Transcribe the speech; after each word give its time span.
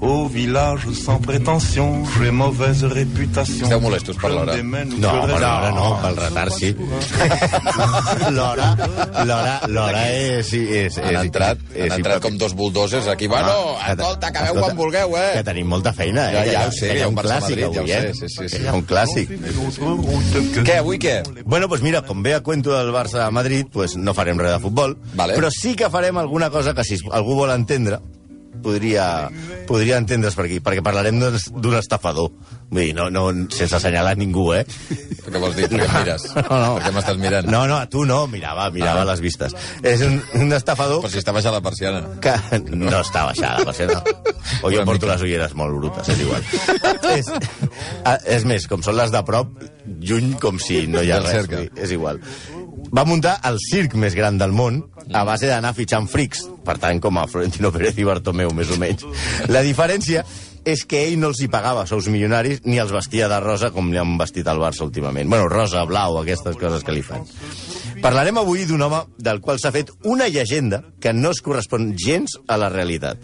Au 0.00 0.26
village 0.28 0.90
sans 0.92 1.18
prétention, 1.18 2.04
j'ai 2.18 2.30
mauvaise 2.30 2.84
réputation. 2.84 3.64
Esteu 3.64 3.80
molestos 3.80 4.16
per 4.20 4.30
l'hora? 4.30 4.54
No, 4.62 5.12
per 5.24 5.38
l'hora 5.40 5.70
no, 5.72 5.86
pel 6.02 6.16
retard 6.20 6.52
sí. 6.52 6.74
L'hora, 8.36 8.68
l'hora, 9.24 9.54
l'hora 9.66 10.02
és... 10.12 10.50
és, 10.52 10.98
és 10.98 10.98
Han 11.00 11.22
entrat, 11.24 11.62
és, 11.72 11.88
han 11.88 11.96
entrat 12.00 12.20
com 12.26 12.36
dos 12.36 12.52
bulldozers 12.58 13.08
aquí. 13.08 13.26
Bueno, 13.26 13.54
Ah, 13.80 13.92
escolta, 13.94 14.28
acabeu 14.28 14.52
escolta, 14.52 14.66
quan 14.66 14.76
vulgueu, 14.76 15.16
eh? 15.16 15.30
Que 15.38 15.44
tenim 15.46 15.68
molta 15.70 15.92
feina, 15.96 16.26
eh? 16.30 16.34
Ja, 16.34 16.44
ja 16.52 16.66
ho 16.68 16.74
sé, 16.76 16.90
hi 16.98 17.02
ha 17.04 17.08
un 17.08 17.16
clàssic 17.16 17.60
ja 17.60 17.68
ho 17.70 17.72
avui, 17.72 17.88
sé, 17.88 17.98
eh? 18.10 18.12
sí, 18.18 18.28
sí, 18.28 18.48
sí. 18.52 18.60
Hi 18.62 18.68
ha 18.68 18.74
un 18.76 18.84
clàssic. 18.88 19.32
Què, 20.60 20.76
avui 20.80 21.00
què? 21.02 21.16
Bueno, 21.44 21.70
doncs 21.72 21.84
mira, 21.86 22.02
com 22.06 22.20
ve 22.26 22.34
a 22.36 22.42
cuento 22.44 22.74
del 22.76 22.92
Barça 22.94 23.22
de 23.24 23.30
Madrid, 23.32 23.70
pues 23.72 23.96
no 23.96 24.14
farem 24.16 24.38
res 24.42 24.56
de 24.58 24.60
futbol, 24.66 24.96
Vale. 25.14 25.38
però 25.38 25.48
sí 25.54 25.74
que 25.78 25.88
farem 25.92 26.18
alguna 26.20 26.50
cosa 26.50 26.74
que 26.76 26.84
si 26.84 27.00
algú 27.12 27.38
vol 27.40 27.52
entendre, 27.54 28.00
podria, 28.62 29.28
podria 29.68 29.98
entendre's 30.00 30.34
per 30.38 30.46
aquí, 30.46 30.60
perquè 30.64 30.82
parlarem 30.84 31.18
d'un 31.20 31.76
estafador. 31.78 32.30
Vull 32.66 32.80
dir, 32.82 32.94
no, 32.96 33.06
no, 33.14 33.28
sense 33.54 33.76
assenyalar 33.78 34.16
ningú, 34.18 34.48
eh? 34.56 34.64
Què 35.26 35.38
vols 35.42 35.54
dir? 35.58 35.68
Per 35.70 35.78
què 35.78 35.86
em 35.86 35.94
mires? 36.00 36.24
No, 36.46 36.56
no. 36.58 36.70
Per 36.78 36.84
què 36.88 36.92
m'estàs 36.96 37.18
mirant? 37.20 37.46
No, 37.50 37.60
no, 37.70 37.76
a 37.82 37.86
tu 37.90 38.04
no, 38.08 38.24
mirava, 38.30 38.68
mirava 38.74 39.02
Ah. 39.04 39.08
les 39.12 39.20
vistes. 39.22 39.54
És 39.86 40.02
un, 40.06 40.16
un 40.40 40.52
estafador 40.56 41.00
Per 41.04 41.10
si 41.12 41.18
està 41.22 41.34
baixant 41.36 41.54
la 41.54 41.62
persiana. 41.62 42.02
que 42.22 42.34
no 42.74 43.00
està 43.02 43.26
baixada, 43.28 43.64
per 43.66 43.74
ser 43.76 43.88
no. 43.92 44.00
O 44.62 44.70
jo 44.72 44.82
porto 44.84 45.06
mica. 45.06 45.12
les 45.14 45.22
ulleres 45.28 45.54
molt 45.54 45.76
brutes, 45.78 46.08
és 46.08 46.20
igual. 46.20 46.42
és, 47.16 47.30
ah, 48.04 48.18
és 48.26 48.44
més, 48.48 48.66
com 48.70 48.82
són 48.82 48.96
les 48.98 49.10
de 49.14 49.22
prop, 49.26 49.54
lluny 50.00 50.34
com 50.42 50.58
si 50.62 50.86
no 50.90 51.02
hi 51.02 51.10
ha 51.14 51.20
res. 51.22 51.46
És 51.76 51.92
igual. 51.94 52.20
Va 52.94 53.04
muntar 53.08 53.38
el 53.48 53.58
circ 53.62 53.96
més 53.98 54.14
gran 54.14 54.38
del 54.38 54.52
món 54.54 54.82
a 55.12 55.24
base 55.26 55.48
d'anar 55.50 55.74
fitxant 55.74 56.06
frics, 56.10 56.44
per 56.66 56.76
tant, 56.82 57.00
com 57.02 57.18
a 57.18 57.26
Florentino 57.30 57.72
Pérez 57.74 57.98
i 57.98 58.06
Bartomeu, 58.06 58.52
més 58.54 58.70
o 58.70 58.78
menys. 58.80 59.06
La 59.50 59.62
diferència 59.66 60.24
és 60.66 60.82
que 60.88 61.04
ell 61.06 61.20
no 61.22 61.30
els 61.30 61.40
hi 61.40 61.46
pagava 61.50 61.84
sous 61.86 62.08
milionaris 62.10 62.64
ni 62.66 62.80
els 62.82 62.90
vestia 62.94 63.28
de 63.30 63.38
rosa 63.42 63.70
com 63.74 63.92
li 63.92 64.00
han 64.02 64.16
vestit 64.18 64.48
al 64.50 64.58
Barça 64.58 64.82
últimament. 64.86 65.30
Bueno, 65.30 65.46
rosa, 65.48 65.84
blau, 65.86 66.18
aquestes 66.18 66.58
coses 66.58 66.82
que 66.82 66.94
li 66.94 67.04
fan. 67.06 67.22
Parlarem 68.02 68.42
avui 68.42 68.66
d'un 68.66 68.82
home 68.82 69.04
del 69.22 69.40
qual 69.40 69.62
s'ha 69.62 69.72
fet 69.74 69.92
una 70.04 70.26
llegenda 70.28 70.82
que 71.00 71.14
no 71.14 71.30
es 71.30 71.40
correspon 71.40 71.94
gens 71.96 72.34
a 72.48 72.58
la 72.58 72.68
realitat. 72.72 73.22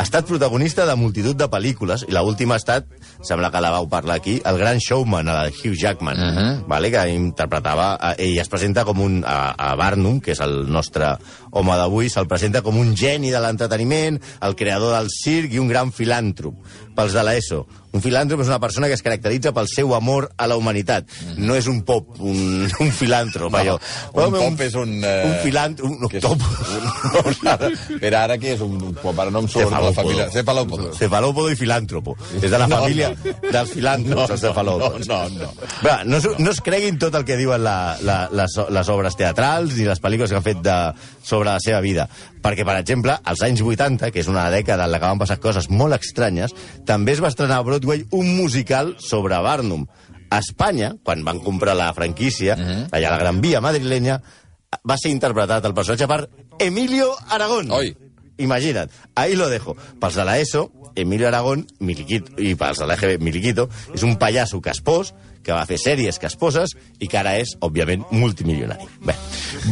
Ha 0.00 0.04
estat 0.06 0.24
protagonista 0.24 0.86
de 0.88 0.94
multitud 0.96 1.36
de 1.36 1.44
pel·lícules 1.52 2.06
i 2.08 2.14
l'última 2.16 2.54
ha 2.56 2.60
estat, 2.62 2.86
sembla 3.20 3.50
que 3.52 3.60
la 3.60 3.68
vau 3.74 3.84
parlar 3.92 4.14
aquí, 4.16 4.38
El 4.48 4.56
gran 4.56 4.78
showman, 4.80 5.28
de 5.28 5.52
Hugh 5.52 5.76
Jackman, 5.76 6.16
uh 6.16 6.30
-huh. 6.36 6.66
vale? 6.66 6.90
que 6.90 7.02
interpretava... 7.12 7.98
Ell 8.16 8.38
es 8.38 8.48
presenta 8.48 8.82
com 8.86 8.98
un... 8.98 9.22
A, 9.26 9.50
a 9.58 9.74
Barnum, 9.74 10.18
que 10.18 10.32
és 10.32 10.40
el 10.40 10.72
nostre 10.72 11.18
home 11.50 11.76
d'avui, 11.76 12.08
se'l 12.08 12.26
presenta 12.26 12.62
com 12.62 12.78
un 12.78 12.96
geni 12.96 13.30
de 13.30 13.40
l'entreteniment, 13.40 14.18
el 14.40 14.56
creador 14.56 14.96
del 14.96 15.10
circ 15.10 15.52
i 15.52 15.58
un 15.58 15.68
gran 15.68 15.92
filàntrop. 15.92 16.54
Pels 16.96 17.12
de 17.12 17.22
l'ESO, 17.22 17.66
un 17.92 18.02
filàntrop 18.04 18.40
és 18.44 18.46
una 18.50 18.60
persona 18.62 18.86
que 18.86 18.94
es 18.94 19.02
caracteritza 19.02 19.50
pel 19.56 19.66
seu 19.66 19.94
amor 19.96 20.28
a 20.38 20.46
la 20.46 20.56
humanitat. 20.56 21.08
No 21.36 21.56
és 21.58 21.66
un 21.66 21.80
pop, 21.82 22.06
un, 22.20 22.68
un 22.84 22.92
filàntrop, 22.94 23.54
allò. 23.58 23.78
un 24.14 24.36
pop 24.36 24.60
és 24.62 24.76
un, 24.78 24.92
eh, 25.02 25.16
Un 25.26 25.34
filàntrop, 25.42 25.90
un, 25.90 26.08
és 26.12 26.22
top. 26.22 26.38
un... 26.38 27.98
Però 28.02 28.20
ara 28.22 28.36
què 28.40 28.54
és 28.54 28.62
un... 28.64 28.76
un 28.90 28.94
pop? 29.00 29.18
Ara 29.18 29.30
no 29.34 29.42
em 29.44 29.48
surt 29.50 29.72
la 29.74 29.92
família. 29.96 30.28
Cefalòpodo. 30.32 30.92
Cefalópodo 30.96 31.50
i 31.52 31.58
filàntropo. 31.58 32.16
És 32.40 32.46
de 32.50 32.56
la 32.58 32.68
No, 32.70 32.78
família 32.84 33.10
no. 33.14 33.34
dels 33.50 33.74
filàntrops, 33.74 34.28
No, 34.28 34.34
els 34.36 34.44
cefalòpods. 34.44 35.08
no, 35.10 35.20
no, 35.34 35.46
no. 35.48 35.70
Va, 35.84 36.00
no, 36.04 36.16
es- 36.22 36.38
no 36.38 36.50
es 36.54 36.60
creguin 36.64 36.98
tot 37.02 37.14
el 37.18 37.24
que 37.26 37.36
diuen 37.40 37.64
la, 37.64 37.96
la, 38.06 38.20
les, 38.32 38.54
les 38.70 38.88
obres 38.88 39.16
teatrals 39.18 39.74
ni 39.76 39.84
les 39.88 40.00
pel·lícules 40.02 40.30
que 40.30 40.38
han 40.38 40.46
fet 40.46 40.62
de, 40.64 40.78
sobre 41.24 41.50
la 41.50 41.58
seva 41.60 41.80
vida. 41.84 42.08
Perquè, 42.40 42.64
per 42.64 42.78
exemple, 42.80 43.16
als 43.24 43.42
anys 43.44 43.60
80, 43.60 44.10
que 44.12 44.22
és 44.22 44.28
una 44.30 44.48
dècada 44.52 44.86
en 44.86 44.94
la 44.94 45.00
que 45.00 45.08
van 45.08 45.20
passar 45.20 45.40
coses 45.42 45.68
molt 45.68 45.96
estranyes, 45.98 46.54
també 46.88 47.12
es 47.12 47.20
va 47.20 47.28
estrenar 47.28 47.60
a 47.60 47.66
Broadway 47.66 48.06
un 48.16 48.34
musical 48.36 48.94
sobre 48.98 49.38
Barnum. 49.44 49.86
A 50.30 50.38
Espanya, 50.38 50.94
quan 51.04 51.24
van 51.26 51.40
comprar 51.44 51.74
la 51.76 51.90
franquícia, 51.92 52.56
allà 52.56 53.08
a 53.08 53.16
la 53.16 53.20
Gran 53.20 53.40
Via 53.44 53.60
madrilenya, 53.60 54.20
va 54.86 54.96
ser 54.96 55.10
interpretat 55.12 55.66
el 55.66 55.74
personatge 55.74 56.08
per 56.08 56.22
Emilio 56.60 57.12
Aragón. 57.28 57.72
Oi. 57.74 57.96
Imagina't, 58.40 58.88
ahí 59.14 59.34
lo 59.36 59.50
dejo. 59.50 59.76
Pels 60.00 60.16
de 60.16 60.24
l'ESO, 60.24 60.70
Emilio 60.96 61.28
Aragón, 61.28 61.66
Miliquito, 61.78 62.32
i 62.40 62.54
pels 62.56 62.80
de 62.80 62.86
l'EGB, 62.88 63.18
Miliquito, 63.20 63.68
és 63.92 64.04
un 64.06 64.16
pallasso 64.16 64.62
caspós 64.64 65.12
que 65.44 65.52
va 65.52 65.66
fer 65.68 65.76
sèries 65.80 66.18
casposes 66.20 66.72
i 67.00 67.08
que 67.08 67.18
ara 67.20 67.36
és, 67.40 67.52
òbviament, 67.60 68.06
multimilionari. 68.12 68.88
Bé, 69.04 69.16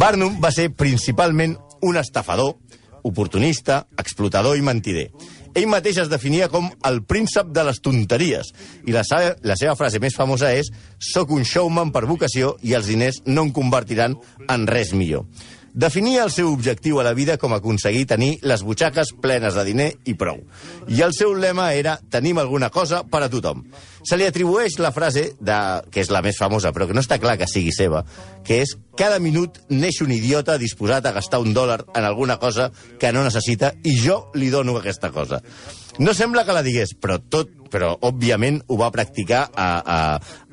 Barnum 0.00 0.36
va 0.42 0.52
ser 0.52 0.68
principalment 0.76 1.56
un 1.82 1.98
estafador, 2.00 2.56
oportunista, 3.02 3.86
explotador 3.98 4.58
i 4.58 4.64
mentider. 4.64 5.08
Ell 5.56 5.68
mateix 5.70 5.98
es 6.02 6.10
definia 6.10 6.50
com 6.52 6.68
el 6.86 7.00
príncep 7.08 7.50
de 7.54 7.64
les 7.66 7.80
tonteries 7.82 8.52
i 8.86 8.94
la, 8.94 9.02
seva, 9.06 9.34
la 9.42 9.56
seva 9.58 9.74
frase 9.78 10.00
més 10.02 10.16
famosa 10.16 10.52
és 10.54 10.68
«Soc 11.02 11.32
un 11.34 11.46
showman 11.46 11.90
per 11.94 12.04
vocació 12.06 12.56
i 12.62 12.76
els 12.78 12.90
diners 12.90 13.22
no 13.26 13.46
em 13.46 13.54
convertiran 13.54 14.18
en 14.48 14.66
res 14.70 14.92
millor». 14.94 15.26
Definia 15.78 16.24
el 16.24 16.32
seu 16.34 16.48
objectiu 16.50 16.96
a 16.98 17.04
la 17.06 17.12
vida 17.14 17.36
com 17.38 17.52
aconseguir 17.54 18.08
tenir 18.10 18.32
les 18.42 18.64
butxaques 18.66 19.12
plenes 19.22 19.54
de 19.54 19.62
diner 19.62 19.86
i 20.10 20.16
prou. 20.18 20.40
I 20.90 21.04
el 21.06 21.12
seu 21.14 21.36
lema 21.38 21.68
era 21.70 21.92
«Tenim 22.10 22.40
alguna 22.42 22.66
cosa 22.74 23.04
per 23.06 23.20
a 23.22 23.28
tothom». 23.30 23.60
Se 24.02 24.16
li 24.18 24.26
atribueix 24.26 24.80
la 24.82 24.90
frase, 24.90 25.36
de, 25.38 25.58
que 25.94 26.02
és 26.02 26.10
la 26.10 26.18
més 26.24 26.34
famosa, 26.40 26.72
però 26.74 26.88
que 26.88 26.96
no 26.96 27.04
està 27.04 27.20
clar 27.22 27.36
que 27.38 27.46
sigui 27.46 27.70
seva, 27.70 28.00
que 28.42 28.58
és 28.64 28.72
«Cada 28.98 29.20
minut 29.22 29.60
neix 29.70 30.00
un 30.02 30.10
idiota 30.16 30.56
disposat 30.58 31.06
a 31.06 31.12
gastar 31.14 31.38
un 31.44 31.54
dòlar 31.54 31.84
en 31.94 32.08
alguna 32.08 32.40
cosa 32.42 32.72
que 32.98 33.12
no 33.14 33.22
necessita 33.22 33.70
i 33.86 33.94
jo 34.02 34.32
li 34.34 34.50
dono 34.50 34.74
aquesta 34.80 35.12
cosa». 35.14 35.38
No 36.02 36.10
sembla 36.14 36.42
que 36.46 36.54
la 36.58 36.64
digués, 36.66 36.96
però 36.98 37.20
tot 37.22 37.54
però 37.70 37.92
òbviament 38.08 38.64
ho 38.66 38.78
va 38.80 38.90
practicar 38.90 39.44
a, 39.54 39.68
a, 39.78 39.98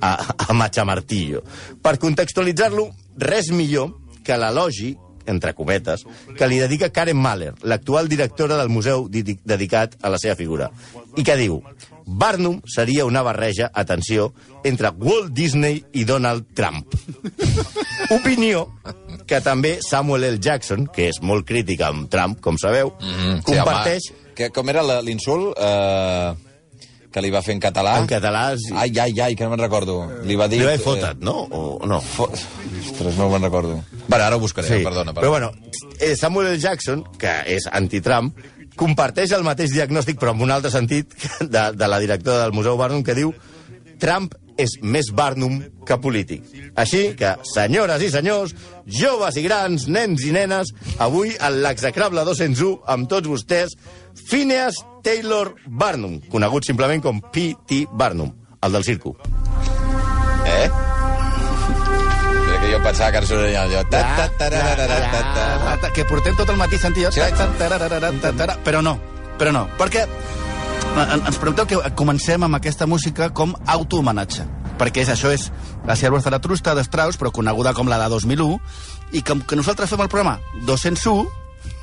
a, 0.06 0.12
a 0.50 0.54
Machamartillo. 0.54 1.42
Per 1.82 1.98
contextualitzar-lo, 2.02 2.90
res 3.26 3.50
millor 3.56 3.94
que 4.26 4.38
l'elogi 4.42 4.96
entre 5.28 5.54
cometes, 5.54 6.06
que 6.38 6.48
li 6.48 6.60
dedica 6.62 6.92
Karen 6.94 7.18
Mahler, 7.18 7.54
l'actual 7.64 8.08
directora 8.10 8.58
del 8.58 8.70
museu 8.70 9.08
di- 9.10 9.38
dedicat 9.44 9.98
a 10.02 10.10
la 10.10 10.18
seva 10.22 10.36
figura, 10.36 10.72
i 11.18 11.24
que 11.24 11.36
diu 11.40 11.62
Barnum 12.06 12.60
seria 12.70 13.06
una 13.06 13.24
barreja, 13.26 13.72
atenció, 13.74 14.32
entre 14.64 14.92
Walt 15.00 15.32
Disney 15.34 15.84
i 15.94 16.04
Donald 16.06 16.46
Trump. 16.54 16.94
Opinió 18.14 18.68
que 19.26 19.40
també 19.42 19.80
Samuel 19.82 20.24
L. 20.30 20.40
Jackson, 20.42 20.86
que 20.94 21.08
és 21.10 21.18
molt 21.26 21.48
crític 21.50 21.82
amb 21.82 22.10
Trump, 22.14 22.38
com 22.42 22.60
sabeu, 22.62 22.94
mm, 23.02 23.40
comparteix... 23.48 24.12
home, 24.12 24.34
que, 24.36 24.50
com 24.54 24.70
era 24.70 24.84
l'insult 25.02 25.56
eh, 25.58 26.34
que 27.16 27.22
li 27.24 27.30
va 27.32 27.40
fer 27.46 27.54
en 27.56 27.62
català? 27.64 27.94
En 28.04 28.10
català... 28.12 28.42
Sí. 28.60 28.74
Ai, 28.76 28.92
ai, 29.00 29.14
ai, 29.24 29.36
que 29.40 29.46
no 29.48 29.54
me'n 29.54 29.62
recordo. 29.64 30.02
Li 30.28 30.36
va 30.36 30.50
dir... 30.52 30.60
Li 30.60 30.68
va 30.68 30.74
dir 30.76 30.84
fota't, 30.84 31.22
no? 31.24 31.38
O 31.56 31.88
no? 31.88 32.02
Fo... 32.04 32.28
Ostres, 32.28 33.16
no 33.16 33.30
me'n 33.32 33.48
recordo. 33.48 33.78
Vale, 34.12 34.24
ara 34.28 34.36
ho 34.36 34.42
buscaré, 34.44 34.68
Sí, 34.68 34.84
perdona. 34.84 35.14
però 35.16 35.32
perdona. 35.32 35.52
bueno, 35.56 35.96
eh, 36.00 36.16
Samuel 36.20 36.52
L. 36.54 36.60
Jackson, 36.60 37.06
que 37.22 37.32
és 37.56 37.70
anti-Trump, 37.72 38.36
comparteix 38.76 39.32
el 39.38 39.46
mateix 39.48 39.72
diagnòstic, 39.72 40.20
però 40.20 40.34
en 40.36 40.44
un 40.44 40.52
altre 40.52 40.72
sentit, 40.74 41.16
de, 41.40 41.64
de 41.80 41.88
la 41.88 42.00
directora 42.04 42.44
del 42.44 42.52
Museu 42.58 42.76
Barnum, 42.78 43.04
que 43.08 43.16
diu 43.16 43.32
Trump 44.04 44.36
és 44.58 44.78
més 44.82 45.10
Barnum 45.16 45.60
que 45.86 45.98
polític. 46.02 46.44
Així 46.80 47.10
que, 47.20 47.36
senyores 47.52 48.02
i 48.06 48.10
senyors, 48.14 48.56
joves 48.86 49.38
i 49.40 49.44
grans, 49.46 49.88
nens 49.92 50.24
i 50.26 50.32
nenes, 50.36 50.72
avui 51.04 51.34
en 51.36 51.62
l'execrable 51.66 52.24
201, 52.28 52.80
amb 52.96 53.10
tots 53.12 53.28
vostès, 53.30 53.76
Phineas 54.30 54.80
Taylor 55.04 55.54
Barnum, 55.68 56.20
conegut 56.32 56.66
simplement 56.66 57.04
com 57.04 57.20
P.T. 57.22 57.86
Barnum, 57.92 58.32
el 58.62 58.72
del 58.78 58.84
circo. 58.88 59.16
Eh? 60.46 60.70
Mira 62.46 62.62
que 62.62 62.72
jo 62.72 62.80
pensava 62.84 63.12
que 63.12 63.18
ara 63.18 63.28
sonaria 63.28 63.64
allò... 63.66 63.84
Ta, 63.92 64.02
ta, 64.18 64.30
ta, 64.40 64.50
ta. 65.36 65.46
Ah, 65.74 65.78
ta- 65.82 65.92
que 65.94 66.06
portem 66.06 66.36
tot 66.38 66.50
el 66.50 66.58
matí 66.62 66.80
sentint 66.82 67.10
ta, 68.38 68.58
però 68.64 68.82
no, 68.86 68.96
però 69.40 69.52
no, 69.52 69.68
perquè 69.80 70.06
ens 70.96 71.40
pregunteu 71.42 71.68
que 71.68 71.80
comencem 71.98 72.44
amb 72.46 72.58
aquesta 72.58 72.88
música 72.88 73.30
com 73.36 73.54
autohomenatge, 73.68 74.46
perquè 74.80 75.04
és, 75.04 75.12
això 75.12 75.32
és 75.34 75.50
la 75.88 75.96
Sierra 76.00 76.22
Zaratrusta 76.24 76.76
de 76.76 76.86
Strauss, 76.88 77.20
però 77.20 77.34
coneguda 77.36 77.74
com 77.76 77.90
la 77.92 78.00
de 78.02 78.10
2001, 78.14 78.60
i 79.14 79.22
que, 79.22 79.38
que 79.48 79.60
nosaltres 79.60 79.92
fem 79.92 80.06
el 80.06 80.12
programa 80.12 80.38
201, 80.68 81.26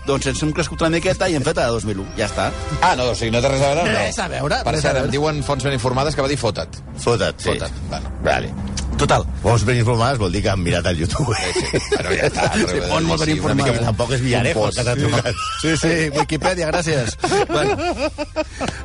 doncs 0.06 0.30
ens 0.32 0.42
hem 0.42 0.52
crescut 0.56 0.82
una 0.82 0.92
miqueta 0.96 1.28
i 1.30 1.36
hem 1.38 1.44
fet 1.46 1.60
de 1.60 1.66
2001, 1.76 2.06
ja 2.18 2.28
està. 2.30 2.48
Ah, 2.80 2.94
no, 2.98 3.10
o 3.12 3.18
sigui, 3.18 3.34
no 3.34 3.42
té 3.44 3.52
res 3.52 3.62
a 3.62 3.72
veure? 3.72 3.88
No. 3.88 3.98
Res 3.98 4.22
a 4.22 4.30
veure, 4.32 4.62
Per 4.66 4.76
a 4.78 4.84
cert, 4.84 5.02
em 5.04 5.12
diuen 5.12 5.42
fonts 5.46 5.68
ben 5.68 5.76
informades 5.76 6.16
que 6.16 6.24
va 6.24 6.30
dir 6.32 6.40
fota't. 6.40 6.80
Fota't, 7.04 7.42
sí. 7.42 7.52
Fota't, 7.52 7.84
bueno. 7.92 8.16
Vale. 8.26 8.54
Total. 8.98 9.24
Bons 9.42 9.64
ben 9.66 9.78
informades 9.80 10.18
vol 10.20 10.30
dir 10.30 10.42
que 10.44 10.50
han 10.52 10.60
mirat 10.62 10.86
al 10.86 10.96
YouTube. 11.00 11.34
Sí, 11.34 11.52
sí. 11.58 11.78
Bueno, 11.96 12.10
ja 12.14 12.26
està. 12.28 12.44
Sí, 12.54 12.80
bon, 12.88 13.04
molt 13.08 13.20
ben 13.24 13.30
Sí, 13.32 13.36
informada. 13.38 13.80
Tampoc 13.88 14.12
és 14.14 14.20
Villarejo, 14.22 14.68
que 14.70 14.84
t'ha 14.86 14.94
trucat. 14.98 15.40
Sí, 15.62 15.72
sí, 15.80 15.92
Wikipedia, 16.14 16.68
gràcies. 16.70 17.16
bueno, 17.48 17.76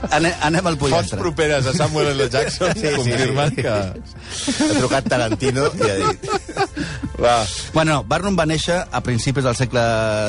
anem, 0.09 0.33
anem 0.41 0.65
al 0.71 0.77
Fonts 0.77 0.81
pollastre. 0.81 1.19
properes 1.21 1.67
a 1.69 1.73
Samuel 1.73 2.07
L. 2.15 2.29
Jackson 2.29 2.73
Sí, 2.73 2.87
sí, 2.87 2.95
confirmen 2.95 3.49
sí. 3.53 3.61
que... 3.61 3.69
Ha 3.69 4.79
trucat 4.79 5.07
Tarantino 5.11 5.67
i 5.77 5.89
ha 5.91 5.95
dit... 6.01 6.29
Va. 7.21 7.37
Bueno, 7.73 8.01
Barnum 8.07 8.35
va 8.39 8.45
néixer 8.49 8.79
a 8.91 9.01
principis 9.05 9.43
del 9.45 9.55
segle 9.59 9.83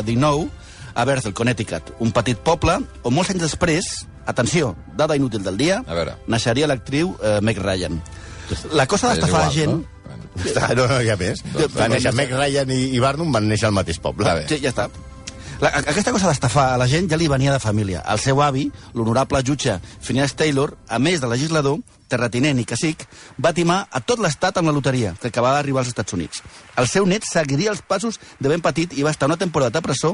XIX 0.05 0.49
a 0.99 1.05
Bethel, 1.05 1.33
Connecticut, 1.37 1.95
un 2.03 2.13
petit 2.13 2.39
poble 2.43 2.79
on 3.07 3.15
molts 3.15 3.31
anys 3.31 3.45
després, 3.47 3.87
atenció, 4.27 4.75
dada 4.99 5.15
inútil 5.17 5.45
del 5.47 5.57
dia, 5.61 5.81
A 5.87 5.95
veure. 5.95 6.17
naixeria 6.27 6.67
l'actriu 6.67 7.15
eh, 7.23 7.39
Meg 7.41 7.57
Ryan. 7.63 8.01
La 8.73 8.87
cosa 8.91 9.13
d'estafar 9.13 9.49
igual, 9.49 9.55
gent... 9.55 9.77
no? 9.77 9.99
Està, 10.39 10.71
no, 10.79 10.87
no 10.87 11.01
hi 11.03 11.11
ha 11.11 11.19
més. 11.19 11.43
Doncs, 11.51 11.75
Va 11.75 11.89
néixer 11.91 12.15
Meg 12.15 12.33
Ryan 12.33 12.71
i, 12.71 12.81
i 12.95 13.03
Barnum 13.03 13.33
van 13.35 13.49
néixer 13.51 13.69
al 13.71 13.77
mateix 13.77 13.99
poble. 14.03 14.39
Sí, 14.51 14.61
ja 14.63 14.71
està. 14.71 14.89
La, 15.59 15.73
aquesta 15.75 16.13
cosa 16.15 16.29
d'estafar 16.31 16.69
a 16.71 16.79
la 16.79 16.87
gent 16.87 17.09
ja 17.11 17.17
li 17.19 17.27
venia 17.27 17.51
de 17.51 17.59
família. 17.59 18.05
El 18.13 18.21
seu 18.23 18.39
avi, 18.45 18.69
l'honorable 18.95 19.41
jutge 19.43 19.75
Phineas 19.83 20.37
Taylor, 20.39 20.77
a 20.87 21.01
més 21.03 21.19
de 21.19 21.31
legislador, 21.31 21.81
terratinent 22.09 22.61
i 22.63 22.67
cacic, 22.69 23.03
va 23.43 23.51
timar 23.57 23.81
a 23.91 24.01
tot 24.01 24.23
l'estat 24.23 24.61
amb 24.61 24.71
la 24.71 24.75
loteria, 24.77 25.17
que 25.19 25.33
acabava 25.33 25.57
d'arribar 25.59 25.83
als 25.83 25.91
Estats 25.91 26.15
Units. 26.15 26.45
El 26.79 26.87
seu 26.87 27.09
net 27.11 27.27
seguiria 27.27 27.73
els 27.75 27.83
passos 27.83 28.21
de 28.39 28.53
ben 28.53 28.63
petit 28.63 28.95
i 28.95 29.03
va 29.03 29.11
estar 29.11 29.27
una 29.27 29.39
temporada 29.41 29.75
de 29.75 29.83
presó 29.83 30.13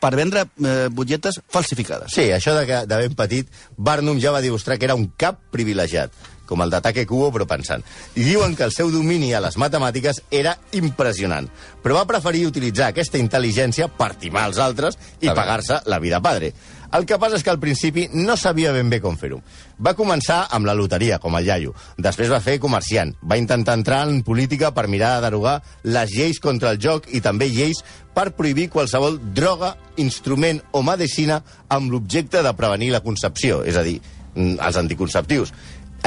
per 0.00 0.14
vendre 0.16 0.46
eh, 0.46 0.88
butlletes 0.88 1.42
falsificades. 1.52 2.16
Sí, 2.16 2.30
això 2.32 2.56
de, 2.56 2.64
que, 2.64 2.80
de 2.88 3.02
ben 3.04 3.18
petit, 3.20 3.52
Barnum 3.76 4.16
ja 4.22 4.32
va 4.32 4.40
demostrar 4.40 4.78
que 4.80 4.88
era 4.88 4.96
un 4.96 5.10
cap 5.20 5.44
privilegiat, 5.52 6.16
com 6.46 6.62
el 6.62 6.72
d'ataque 6.72 7.06
Cubo, 7.06 7.32
però 7.34 7.48
pensant. 7.50 7.84
I 8.14 8.24
diuen 8.24 8.56
que 8.56 8.64
el 8.64 8.72
seu 8.74 8.92
domini 8.94 9.32
a 9.34 9.42
les 9.44 9.58
matemàtiques 9.60 10.22
era 10.30 10.56
impressionant, 10.78 11.50
però 11.82 11.98
va 12.00 12.08
preferir 12.08 12.46
utilitzar 12.46 12.92
aquesta 12.92 13.20
intel·ligència 13.20 13.90
per 13.92 14.14
timar 14.14 14.48
els 14.50 14.62
altres 14.62 14.98
i 15.20 15.28
pagar-se 15.28 15.82
la 15.90 16.00
vida 16.00 16.22
padre. 16.22 16.54
El 16.96 17.04
que 17.04 17.18
passa 17.18 17.36
és 17.36 17.42
que 17.44 17.50
al 17.50 17.58
principi 17.60 18.06
no 18.14 18.36
sabia 18.38 18.72
ben 18.72 18.90
bé 18.90 19.00
com 19.02 19.16
fer-ho. 19.18 19.40
Va 19.82 19.96
començar 19.98 20.44
amb 20.54 20.68
la 20.68 20.74
loteria, 20.78 21.18
com 21.20 21.34
el 21.36 21.48
iaio. 21.48 21.74
Després 21.98 22.30
va 22.30 22.40
fer 22.40 22.58
comerciant. 22.62 23.12
Va 23.20 23.38
intentar 23.40 23.74
entrar 23.76 24.04
en 24.08 24.22
política 24.24 24.70
per 24.74 24.86
mirar 24.88 25.16
de 25.16 25.26
derogar 25.26 25.56
les 25.84 26.14
lleis 26.14 26.40
contra 26.40 26.72
el 26.72 26.80
joc 26.80 27.10
i 27.12 27.20
també 27.20 27.50
lleis 27.50 27.82
per 28.16 28.30
prohibir 28.36 28.70
qualsevol 28.72 29.18
droga, 29.34 29.74
instrument 30.00 30.62
o 30.72 30.82
medicina 30.86 31.42
amb 31.68 31.90
l'objecte 31.92 32.42
de 32.42 32.54
prevenir 32.56 32.92
la 32.94 33.02
concepció, 33.04 33.62
és 33.64 33.76
a 33.76 33.82
dir, 33.82 34.00
mm, 34.34 34.56
els 34.60 34.76
anticonceptius. 34.76 35.52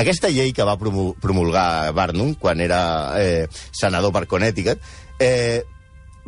Aquesta 0.01 0.29
llei 0.33 0.53
que 0.55 0.63
va 0.67 0.77
promu- 0.79 1.13
promulgar 1.19 1.91
Barnum 1.97 2.33
quan 2.39 2.61
era 2.61 2.81
eh, 3.19 3.47
senador 3.71 4.11
per 4.15 4.25
Connecticut 4.27 4.79
eh, 5.19 5.63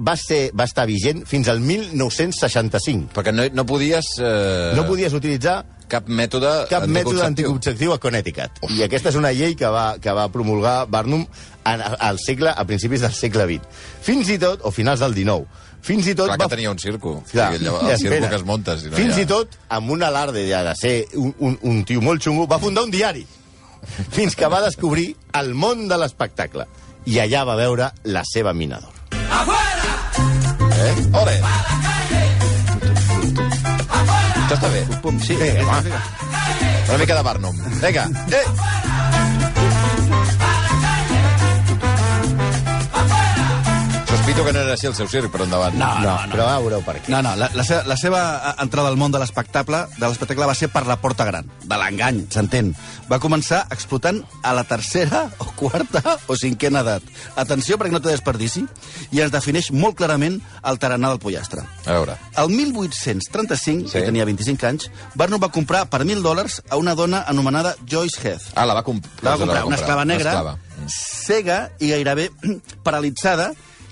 va, 0.02 0.16
ser, 0.18 0.50
va 0.58 0.66
estar 0.70 0.86
vigent 0.90 1.26
fins 1.30 1.48
al 1.52 1.60
1965. 1.62 3.12
Perquè 3.16 3.34
no, 3.36 3.46
no 3.54 3.66
podies... 3.70 4.16
Eh, 4.20 4.74
No 4.78 4.86
podies 4.88 5.14
utilitzar 5.18 5.62
Cap 5.92 6.08
mètode 6.08 6.48
cap 6.72 6.86
mètode 6.88 7.20
anticonceptiu. 7.26 7.92
a 7.92 8.00
Connecticut. 8.00 8.62
I 8.72 8.86
aquesta 8.86 9.10
és 9.12 9.18
una 9.20 9.34
llei 9.36 9.58
que 9.60 9.68
va, 9.68 9.98
que 10.00 10.14
va 10.16 10.30
promulgar 10.32 10.86
Barnum 10.88 11.26
en, 11.68 11.82
al 11.84 12.16
segle, 12.24 12.48
a 12.56 12.64
principis 12.64 13.04
del 13.04 13.12
segle 13.12 13.44
XX. 13.50 13.68
Fins 14.06 14.30
i 14.32 14.38
tot, 14.40 14.64
o 14.64 14.72
finals 14.72 15.04
del 15.04 15.12
XIX, 15.18 15.44
fins 15.84 16.08
i 16.08 16.16
tot 16.16 16.30
Clar 16.32 16.38
va... 16.40 16.46
que 16.48 16.56
tenia 16.56 16.72
un 16.72 16.80
circo. 16.80 17.18
Clar, 17.34 17.50
o 17.52 17.58
sigui, 17.58 17.68
allò, 17.68 17.92
el 17.92 18.00
circo 18.00 18.30
que 18.32 18.40
es 18.40 18.46
munta. 18.48 18.78
Si 18.80 18.88
no 18.88 18.96
Fins 18.96 19.18
ja... 19.20 19.26
i 19.26 19.28
tot, 19.34 19.60
amb 19.68 19.92
un 19.92 20.08
alarde 20.08 20.46
ja 20.48 20.64
de 20.70 20.78
ser 20.80 20.96
un, 21.20 21.36
un, 21.44 21.60
un 21.74 21.84
tio 21.84 22.00
molt 22.00 22.24
xungo, 22.24 22.48
va 22.48 22.62
fundar 22.64 22.86
un 22.88 22.96
diari. 22.96 23.26
Fins 24.12 24.36
que 24.36 24.48
va 24.52 24.62
descobrir 24.62 25.16
el 25.40 25.54
món 25.54 25.88
de 25.90 25.98
l'espectacle. 25.98 26.68
I 27.06 27.18
allà 27.24 27.44
va 27.48 27.56
veure 27.58 27.92
la 28.04 28.24
seva 28.28 28.54
minador. 28.54 28.92
Eh? 30.82 30.96
Ole! 31.18 31.38
Això 34.42 34.56
està 34.58 34.70
bé. 34.70 34.86
Sí, 35.22 35.36
Sí, 35.36 35.50
home. 35.62 35.72
música. 35.72 36.02
Una 36.90 36.98
mica 36.98 37.16
de 37.16 37.22
Barnum. 37.24 37.56
Vinga. 37.82 38.06
Eh! 38.32 38.81
Sospito 44.32 44.48
que 44.48 44.54
no 44.56 44.60
era 44.64 44.74
així 44.78 44.88
el 44.88 44.94
seu 44.96 45.08
circ, 45.12 45.26
però 45.28 45.44
endavant. 45.44 45.74
No, 45.76 45.88
no, 46.00 46.12
no. 46.24 46.32
Però 46.32 46.46
ja 46.48 46.60
veureu 46.64 46.82
per 46.86 46.94
què. 47.02 47.10
No, 47.12 47.20
no, 47.26 47.34
la, 47.36 47.50
la, 47.52 47.64
seva, 47.68 47.82
la 47.90 47.98
seva 48.00 48.20
eh, 48.38 48.52
entrada 48.64 48.88
al 48.88 48.96
món 48.96 49.12
de 49.12 49.20
l'espectacle 49.20 49.82
de 49.98 50.06
l'espectacle 50.06 50.46
va 50.48 50.54
ser 50.56 50.70
per 50.72 50.86
la 50.88 50.96
porta 51.02 51.26
gran, 51.28 51.50
de 51.68 51.80
l'engany, 51.82 52.22
s'entén. 52.32 52.70
Va 53.12 53.18
començar 53.20 53.66
explotant 53.76 54.22
a 54.48 54.54
la 54.56 54.64
tercera 54.70 55.26
o 55.44 55.50
quarta 55.60 56.14
o 56.32 56.38
cinquena 56.40 56.80
edat. 56.86 57.10
Atenció 57.44 57.76
perquè 57.76 57.92
no 57.92 58.00
té 58.00 58.14
desperdici 58.14 58.64
i 59.12 59.20
es 59.20 59.34
defineix 59.36 59.68
molt 59.76 59.98
clarament 60.00 60.38
el 60.64 60.80
tarannà 60.80 61.12
del 61.12 61.20
pollastre. 61.20 61.66
A 61.84 61.98
veure. 61.98 62.16
El 62.40 62.54
1835, 62.56 63.90
Sí. 63.92 63.98
que 63.98 64.06
tenia 64.08 64.24
25 64.30 64.68
anys, 64.70 64.88
Barnum 65.14 65.44
va 65.44 65.50
comprar 65.52 65.90
per 65.92 66.06
1.000 66.06 66.24
dòlars 66.24 66.62
a 66.70 66.80
una 66.80 66.96
dona 66.96 67.26
anomenada 67.28 67.76
Joyce 67.84 68.24
Heath. 68.24 68.48
Ah, 68.56 68.64
la 68.66 68.80
va, 68.80 68.84
comp 68.88 69.04
La 69.22 69.32
va 69.36 69.44
comprar, 69.44 69.66
una 69.68 69.76
esclava 69.76 70.06
negra, 70.06 70.32
Una 70.40 70.56
esclava. 70.56 70.88
cega 70.88 71.60
i 71.84 71.92
gairebé 71.92 72.30
paralitzada, 72.88 73.52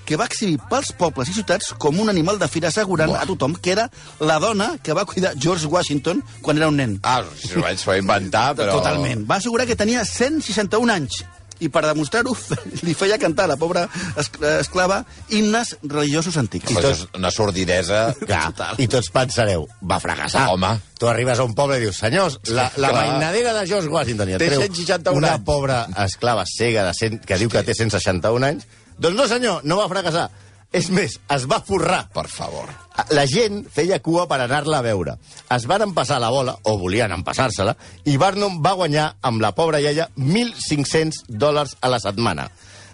que 0.09 0.17
va 0.17 0.25
exhibir 0.25 0.57
pels 0.71 0.89
pobles 0.97 1.29
i 1.29 1.35
ciutats 1.37 1.73
com 1.77 1.99
un 2.01 2.09
animal 2.09 2.39
de 2.41 2.47
fira 2.49 2.71
assegurant 2.73 3.11
Buah. 3.13 3.21
a 3.21 3.29
tothom 3.29 3.53
que 3.53 3.75
era 3.75 3.85
la 4.25 4.39
dona 4.41 4.71
que 4.81 4.95
va 4.97 5.05
cuidar 5.05 5.35
George 5.37 5.69
Washington 5.69 6.23
quan 6.41 6.57
era 6.57 6.69
un 6.71 6.79
nen. 6.81 6.95
Ah, 7.03 7.21
si 7.37 7.53
ho 7.53 7.61
vaig 7.61 7.83
inventar, 7.99 8.47
però... 8.57 8.79
Totalment. 8.79 9.27
Va 9.29 9.37
assegurar 9.37 9.69
que 9.69 9.77
tenia 9.77 10.01
161 10.07 10.95
anys 10.95 11.21
i 11.59 11.67
per 11.69 11.83
demostrar-ho 11.83 12.33
li 12.87 12.95
feia 12.97 13.19
cantar 13.21 13.45
a 13.45 13.51
la 13.53 13.57
pobra 13.59 13.85
es 14.17 14.31
esclava 14.55 15.01
himnes 15.35 15.75
religiosos 15.83 16.37
antics. 16.39 16.71
Això 16.73 16.93
és 16.95 17.05
una 17.19 17.31
sordidesa... 17.35 18.01
Clar, 18.29 18.75
I 18.79 18.87
tots 18.91 19.11
pensareu, 19.13 19.67
va 19.85 19.99
fracassar. 20.01 20.47
Home. 20.53 20.71
Tu 20.99 21.07
arribes 21.07 21.39
a 21.39 21.45
un 21.47 21.53
poble 21.55 21.77
i 21.79 21.85
dius, 21.85 21.99
senyors, 22.01 22.39
la, 22.55 22.69
la 22.81 22.91
mainadera 22.95 23.53
de 23.55 23.65
George 23.69 23.91
Washington 23.91 24.33
i 24.33 24.37
et 24.39 24.43
treu 24.43 24.63
161 24.65 25.19
una 25.19 25.35
anys. 25.35 25.45
pobra 25.47 25.83
esclava 26.05 26.45
cega 26.49 26.87
de 26.87 26.95
100, 26.97 27.21
que 27.27 27.39
diu 27.39 27.51
que 27.51 27.63
té 27.67 27.75
161 27.77 28.49
anys. 28.49 28.67
Doncs 28.99 29.15
no, 29.17 29.27
senyor, 29.31 29.63
no 29.63 29.79
va 29.79 29.89
fracassar. 29.91 30.27
És 30.75 30.91
més, 30.93 31.15
es 31.33 31.45
va 31.49 31.61
forrar. 31.65 32.03
Per 32.13 32.27
favor. 32.29 32.69
La 33.15 33.23
gent 33.29 33.63
feia 33.73 33.97
cua 34.05 34.27
per 34.29 34.41
anar-la 34.43 34.81
a 34.83 34.85
veure. 34.85 35.15
Es 35.55 35.65
van 35.69 35.87
empassar 35.87 36.19
la 36.21 36.29
bola, 36.29 36.53
o 36.69 36.75
volien 36.77 37.11
empassar-se-la, 37.15 37.73
i 38.05 38.17
Barnum 38.21 38.59
va 38.61 38.75
guanyar 38.77 39.07
amb 39.25 39.41
la 39.41 39.53
pobra 39.57 39.79
iaia 39.81 40.09
1.500 40.17 41.23
dòlars 41.29 41.77
a 41.81 41.89
la 41.89 42.01
setmana. 42.03 42.49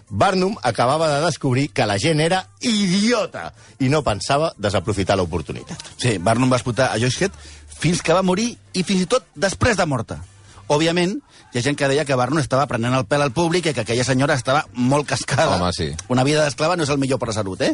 Barnum 0.08 0.54
acabava 0.62 1.08
de 1.10 1.24
descobrir 1.24 1.68
que 1.74 1.84
la 1.84 1.98
gent 1.98 2.22
era 2.22 2.44
idiota 2.62 3.50
i 3.82 3.90
no 3.90 4.04
pensava 4.06 4.52
desaprofitar 4.56 5.18
l'oportunitat. 5.18 5.82
Sí, 5.98 6.16
Barnum 6.22 6.52
va 6.52 6.60
explotar 6.60 6.92
a 6.92 7.02
Joyce 7.02 7.26
Head 7.26 7.40
fins 7.76 8.00
que 8.00 8.14
va 8.14 8.22
morir 8.22 8.52
i 8.72 8.86
fins 8.86 9.02
i 9.02 9.10
tot 9.10 9.26
després 9.34 9.76
de 9.76 9.86
morta. 9.90 10.20
Òbviament, 10.68 11.12
hi 11.54 11.58
ha 11.58 11.62
gent 11.62 11.76
que 11.78 11.86
deia 11.88 12.04
que 12.04 12.14
Barnum 12.18 12.40
estava 12.42 12.66
prenent 12.66 12.94
el 12.98 13.04
pèl 13.06 13.22
al 13.22 13.30
públic 13.32 13.68
i 13.70 13.72
que 13.74 13.84
aquella 13.84 14.04
senyora 14.04 14.34
estava 14.34 14.64
molt 14.74 15.06
cascada. 15.06 15.56
Home, 15.60 15.70
sí. 15.72 15.92
Una 16.10 16.24
vida 16.26 16.42
d'esclava 16.44 16.74
no 16.76 16.82
és 16.82 16.90
el 16.90 16.98
millor 16.98 17.20
per 17.22 17.28
la 17.30 17.34
salut, 17.36 17.60
eh? 17.62 17.72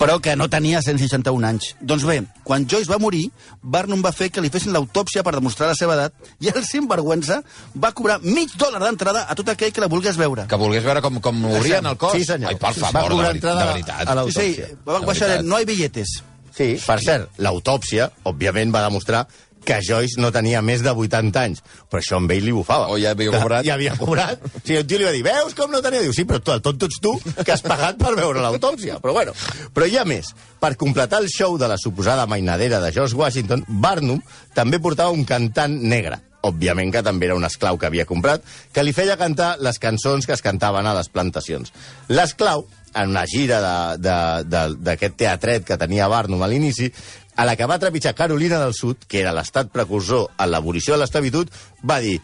Però 0.00 0.18
que 0.20 0.34
no 0.36 0.48
tenia 0.50 0.80
161 0.82 1.46
anys. 1.46 1.76
Doncs 1.80 2.02
bé, 2.08 2.18
quan 2.42 2.66
Joyce 2.66 2.90
va 2.90 2.98
morir, 2.98 3.28
Barnum 3.62 4.02
va 4.02 4.10
fer 4.12 4.30
que 4.34 4.42
li 4.42 4.50
fessin 4.50 4.72
l'autòpsia 4.74 5.22
per 5.22 5.36
demostrar 5.38 5.68
la 5.70 5.76
seva 5.78 5.94
edat 5.94 6.14
i 6.42 6.50
el 6.50 6.64
sinvergüenza 6.66 7.42
va 7.78 7.92
cobrar 7.92 8.18
mig 8.22 8.50
dòlar 8.58 8.82
d'entrada 8.82 9.26
a 9.30 9.38
tot 9.38 9.48
aquell 9.54 9.70
que 9.72 9.80
la 9.80 9.90
volgués 9.92 10.18
veure. 10.18 10.48
Que 10.50 10.58
volgués 10.58 10.82
veure 10.82 11.00
com, 11.00 11.20
com 11.22 11.44
obrien 11.52 11.86
el 11.86 11.96
cos. 11.96 12.12
Sí, 12.18 12.24
senyor. 12.26 12.50
Ai, 12.50 12.58
per 12.58 12.74
Va 12.74 12.90
favor, 12.90 13.02
de, 13.06 13.14
cobrar 13.14 13.28
veri 13.28 13.38
entrada 13.38 13.62
de 13.62 13.68
a- 13.68 13.72
veritat. 13.72 14.00
a 14.00 14.02
Sí, 14.02 14.16
l'autòpsia. 14.18 14.66
sí, 14.66 14.76
va 14.88 14.98
De 14.98 15.06
baixar, 15.06 15.30
no 15.44 15.60
hi 15.60 15.64
billetes. 15.64 16.18
Sí, 16.52 16.74
per 16.84 16.98
cert, 17.00 17.30
l'autòpsia, 17.38 18.10
òbviament, 18.28 18.74
va 18.74 18.82
demostrar 18.84 19.22
que 19.64 19.78
Joyce 19.86 20.20
no 20.20 20.30
tenia 20.34 20.60
més 20.62 20.82
de 20.82 20.90
80 20.90 21.40
anys, 21.42 21.62
però 21.90 22.00
això 22.02 22.16
amb 22.18 22.30
ell 22.34 22.44
li 22.44 22.52
bufava. 22.56 22.88
O 22.90 22.98
ja 22.98 23.12
havia 23.14 23.30
cobrat. 23.34 23.64
Ja 23.68 23.74
havia 23.78 23.94
cobrat. 23.96 24.42
O 24.42 24.60
sigui, 24.64 24.80
un 24.82 24.86
tio 24.90 24.98
li 24.98 25.06
va 25.06 25.12
dir, 25.14 25.22
veus 25.26 25.54
com 25.58 25.70
no 25.70 25.80
tenia? 25.84 26.02
Diu, 26.02 26.12
sí, 26.16 26.24
però 26.28 26.40
tu, 26.42 26.52
el 26.56 26.62
tonto 26.64 26.86
ets 26.90 26.98
tu, 27.02 27.14
que 27.44 27.52
has 27.54 27.62
pagat 27.62 27.96
per 28.00 28.14
veure 28.18 28.42
l'autòpsia. 28.42 28.98
Però 29.04 29.14
bueno, 29.14 29.32
però 29.74 29.86
hi 29.86 29.96
ha 30.00 30.04
més. 30.08 30.32
Per 30.62 30.74
completar 30.80 31.22
el 31.22 31.30
show 31.30 31.56
de 31.58 31.68
la 31.70 31.78
suposada 31.78 32.26
mainadera 32.26 32.80
de 32.82 32.92
George 32.92 33.14
Washington, 33.18 33.64
Barnum 33.68 34.20
també 34.54 34.78
portava 34.82 35.10
un 35.14 35.24
cantant 35.28 35.78
negre, 35.82 36.18
òbviament 36.42 36.90
que 36.90 37.02
també 37.06 37.28
era 37.30 37.36
un 37.38 37.44
esclau 37.46 37.78
que 37.78 37.86
havia 37.86 38.04
comprat, 38.06 38.42
que 38.74 38.82
li 38.82 38.92
feia 38.92 39.14
cantar 39.16 39.56
les 39.62 39.78
cançons 39.78 40.26
que 40.26 40.34
es 40.34 40.42
cantaven 40.42 40.86
a 40.90 40.94
les 40.98 41.08
plantacions. 41.08 41.70
L'esclau, 42.10 42.64
en 42.94 43.08
una 43.14 43.22
gira 43.30 43.60
de- 43.62 43.98
de- 44.02 44.44
de- 44.50 44.76
d'aquest 44.90 45.14
teatret 45.16 45.64
que 45.64 45.78
tenia 45.80 46.08
Barnum 46.12 46.42
a 46.42 46.48
l'inici, 46.50 46.90
a 47.36 47.44
la 47.44 47.56
que 47.56 47.66
va 47.66 47.78
trepitjar 47.78 48.14
Carolina 48.14 48.58
del 48.60 48.74
Sud, 48.74 48.96
que 49.08 49.20
era 49.20 49.32
l'estat 49.32 49.70
precursor 49.72 50.30
a 50.36 50.46
l'abolició 50.46 50.94
de 50.94 51.00
l'esclavitud, 51.00 51.48
va 51.88 52.00
dir 52.00 52.20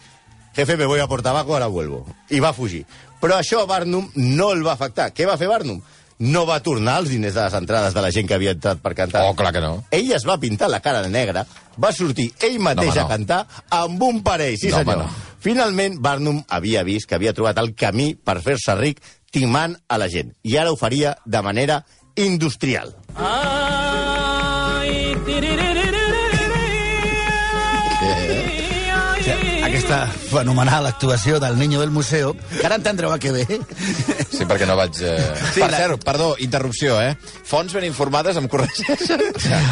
jefe, 0.54 0.76
me 0.76 0.86
voy 0.86 1.00
a 1.00 1.06
por 1.06 1.22
tabaco, 1.22 1.52
ahora 1.54 1.66
vuelvo. 1.68 2.04
I 2.30 2.40
va 2.40 2.52
fugir. 2.52 2.84
Però 3.20 3.36
això 3.38 3.60
a 3.62 3.66
Barnum 3.66 4.10
no 4.14 4.52
el 4.52 4.64
va 4.66 4.72
afectar. 4.74 5.12
Què 5.14 5.26
va 5.26 5.36
fer 5.38 5.46
Barnum? 5.48 5.80
No 6.18 6.44
va 6.46 6.58
tornar 6.62 6.96
els 6.98 7.10
diners 7.10 7.34
de 7.34 7.44
les 7.44 7.54
entrades 7.54 7.94
de 7.94 8.02
la 8.02 8.10
gent 8.10 8.26
que 8.26 8.34
havia 8.34 8.50
entrat 8.56 8.80
per 8.82 8.92
cantar. 8.98 9.22
Oh, 9.28 9.36
clar 9.38 9.52
que 9.54 9.60
no. 9.62 9.84
Ell 9.94 10.10
es 10.12 10.24
va 10.26 10.38
pintar 10.42 10.68
la 10.68 10.80
cara 10.82 11.00
de 11.02 11.08
negra, 11.10 11.44
va 11.78 11.92
sortir 11.94 12.32
ell 12.42 12.58
mateix 12.58 12.88
No, 12.88 12.92
home, 12.92 13.00
a 13.00 13.04
no. 13.04 13.08
cantar 13.08 13.46
amb 13.70 14.02
un 14.02 14.22
parell, 14.26 14.56
sí 14.58 14.68
No, 14.68 14.78
home, 14.80 14.92
senyor. 14.92 15.04
no. 15.06 15.36
Finalment, 15.38 16.00
Barnum 16.02 16.42
havia 16.48 16.82
vist 16.82 17.06
que 17.06 17.14
havia 17.14 17.32
trobat 17.32 17.58
el 17.62 17.72
camí 17.78 18.16
per 18.16 18.40
fer-se 18.42 18.74
ric 18.74 18.98
timant 19.30 19.76
a 19.86 19.98
la 19.98 20.08
gent. 20.10 20.34
I 20.42 20.56
ara 20.58 20.72
ho 20.72 20.76
faria 20.76 21.16
de 21.24 21.42
manera 21.42 21.84
industrial. 22.16 22.96
Aquesta 29.88 30.12
fenomenal 30.28 30.84
actuació 30.86 31.40
del 31.40 31.56
Niño 31.58 31.80
del 31.80 31.90
Museo, 31.90 32.34
que 32.36 32.66
ara 32.66 32.76
entendreu 32.76 33.08
a 33.08 33.16
què 33.16 33.30
ve. 33.32 33.44
Sí, 34.28 34.44
perquè 34.44 34.66
no 34.68 34.74
vaig... 34.76 34.92
Eh... 35.00 35.14
Sí, 35.54 35.62
per 35.62 35.70
la- 35.72 35.78
cert, 35.80 36.02
perdó, 36.04 36.34
interrupció, 36.44 36.98
eh? 37.00 37.14
Fonts 37.48 37.72
ben 37.72 37.86
informades 37.88 38.36
em 38.36 38.44
corregeixen. 38.52 39.22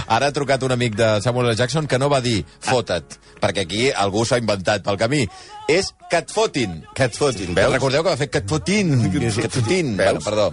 Ara 0.08 0.30
ha 0.30 0.32
trucat 0.32 0.64
un 0.64 0.73
amic 0.73 0.96
de 0.96 1.11
Samuel 1.20 1.50
L. 1.52 1.56
Jackson 1.61 1.85
que 1.87 1.99
no 2.00 2.08
va 2.08 2.23
dir 2.25 2.38
fota't, 2.64 3.18
perquè 3.44 3.66
aquí 3.66 3.90
algú 3.92 4.25
s'ha 4.25 4.40
inventat 4.40 4.87
pel 4.88 4.96
camí. 4.96 5.26
És 5.68 5.92
que 6.08 6.23
et 6.25 6.32
fotin. 6.32 6.78
Que 6.96 7.11
et 7.11 7.16
fotin, 7.18 7.52
Veus? 7.52 7.75
Recordeu 7.76 8.00
que 8.06 8.14
va 8.14 8.16
fer 8.16 8.30
que 8.32 8.40
et 8.40 8.49
fotin. 8.49 8.96
Que 9.12 9.26
et 9.50 9.52
fotin. 9.52 9.96
Bueno, 10.00 10.16
Veus? 10.16 10.25
perdó. 10.25 10.49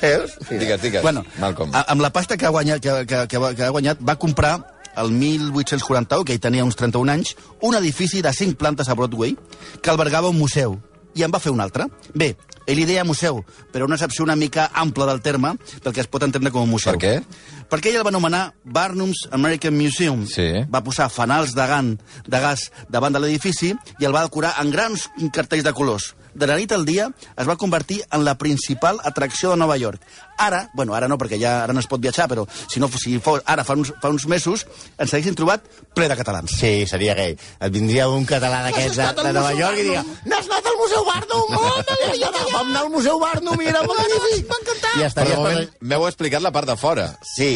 Veus? 0.00 0.38
Digues, 0.48 0.80
digues, 0.88 1.02
Bueno, 1.04 1.26
Malcolm. 1.42 1.74
a- 1.76 1.84
amb 1.92 2.00
la 2.00 2.14
pasta 2.16 2.38
que 2.40 2.48
ha 2.48 2.54
guanyat, 2.54 2.80
que, 2.80 2.96
que, 3.04 3.26
que, 3.28 3.38
va- 3.44 3.52
que 3.58 3.68
ha 3.68 3.74
guanyat 3.76 4.00
va 4.00 4.16
comprar 4.16 4.56
el 4.96 5.12
1841, 5.12 6.24
que 6.24 6.36
ell 6.36 6.42
tenia 6.42 6.64
uns 6.64 6.78
31 6.78 7.12
anys, 7.12 7.36
un 7.60 7.76
edifici 7.78 8.22
de 8.22 8.32
5 8.32 8.58
plantes 8.60 8.88
a 8.88 8.96
Broadway 8.98 9.36
que 9.80 9.90
albergava 9.90 10.30
un 10.30 10.38
museu. 10.38 10.80
I 11.14 11.26
en 11.26 11.32
va 11.32 11.42
fer 11.44 11.52
un 11.52 11.60
altre. 11.60 11.86
Bé, 12.16 12.32
ell 12.66 12.78
li 12.78 12.86
deia 12.88 13.04
museu, 13.04 13.42
però 13.72 13.84
una 13.84 13.98
accepció 13.98 14.24
una 14.24 14.36
mica 14.36 14.70
ampla 14.72 15.06
del 15.10 15.20
terme, 15.20 15.54
pel 15.82 15.92
que 15.92 16.00
es 16.00 16.08
pot 16.08 16.24
entendre 16.24 16.52
com 16.54 16.64
a 16.64 16.70
museu. 16.70 16.94
Per 16.94 17.02
què? 17.02 17.66
Perquè 17.72 17.90
ell 17.90 18.00
el 18.00 18.06
va 18.06 18.12
anomenar 18.12 18.42
Barnum's 18.64 19.26
American 19.32 19.76
Museum. 19.76 20.24
Sí. 20.30 20.48
Va 20.72 20.84
posar 20.84 21.10
fanals 21.12 21.56
de, 21.56 21.66
gan, 21.68 21.94
de 22.26 22.40
gas 22.40 22.70
davant 22.88 23.12
de 23.12 23.22
l'edifici 23.22 23.72
i 23.72 24.08
el 24.08 24.14
va 24.14 24.24
decorar 24.26 24.54
en 24.62 24.72
grans 24.72 25.08
cartells 25.34 25.66
de 25.66 25.74
colors. 25.76 26.12
De 26.34 26.46
la 26.48 26.56
nit 26.56 26.72
al 26.72 26.84
dia 26.88 27.08
es 27.36 27.48
va 27.48 27.56
convertir 27.60 28.02
en 28.10 28.24
la 28.24 28.36
principal 28.40 29.00
atracció 29.04 29.50
de 29.50 29.58
Nova 29.60 29.76
York. 29.76 30.00
Ara, 30.38 30.70
bueno, 30.74 30.94
ara 30.96 31.08
no, 31.08 31.18
perquè 31.20 31.38
ja 31.38 31.62
ara 31.64 31.74
no 31.76 31.80
es 31.82 31.88
pot 31.90 32.00
viatjar, 32.00 32.26
però 32.30 32.46
si 32.48 32.80
no 32.80 32.88
si 32.88 33.18
fos 33.22 33.42
ara 33.46 33.64
fa 33.64 33.76
uns, 33.78 33.92
fa 34.02 34.10
uns 34.10 34.26
mesos 34.26 34.64
ens 34.96 35.12
haguessin 35.12 35.36
trobat 35.38 35.66
ple 35.94 36.08
de 36.08 36.16
catalans. 36.16 36.56
Sí, 36.58 36.86
seria 36.88 37.14
gay. 37.14 37.36
Et 37.36 37.72
vindria 37.72 38.08
un 38.08 38.24
català 38.26 38.62
d'aquests 38.66 38.98
de, 38.98 39.10
de 39.22 39.34
Nova 39.36 39.52
York 39.58 39.78
i 39.78 39.86
diria 39.86 40.02
N'has 40.24 40.48
anat 40.48 40.66
al 40.72 40.78
Museu 40.80 41.04
Barnum? 41.06 41.56
Oh, 41.58 41.76
no, 41.78 42.32
vam 42.52 42.72
anar 42.72 42.82
al 42.86 42.90
Museu 42.90 43.20
Barnum 43.20 43.60
i 43.60 43.70
era 43.70 43.84
magnífic. 43.86 44.48
M'ha 44.48 44.60
encantat. 44.62 44.92
I 44.96 44.98
Per 44.98 45.06
estaries 45.10 45.38
moment, 45.38 45.72
m'heu 45.92 46.08
explicat 46.08 46.44
la 46.44 46.52
part 46.54 46.68
de 46.68 46.76
fora. 46.80 47.08
Sí. 47.36 47.52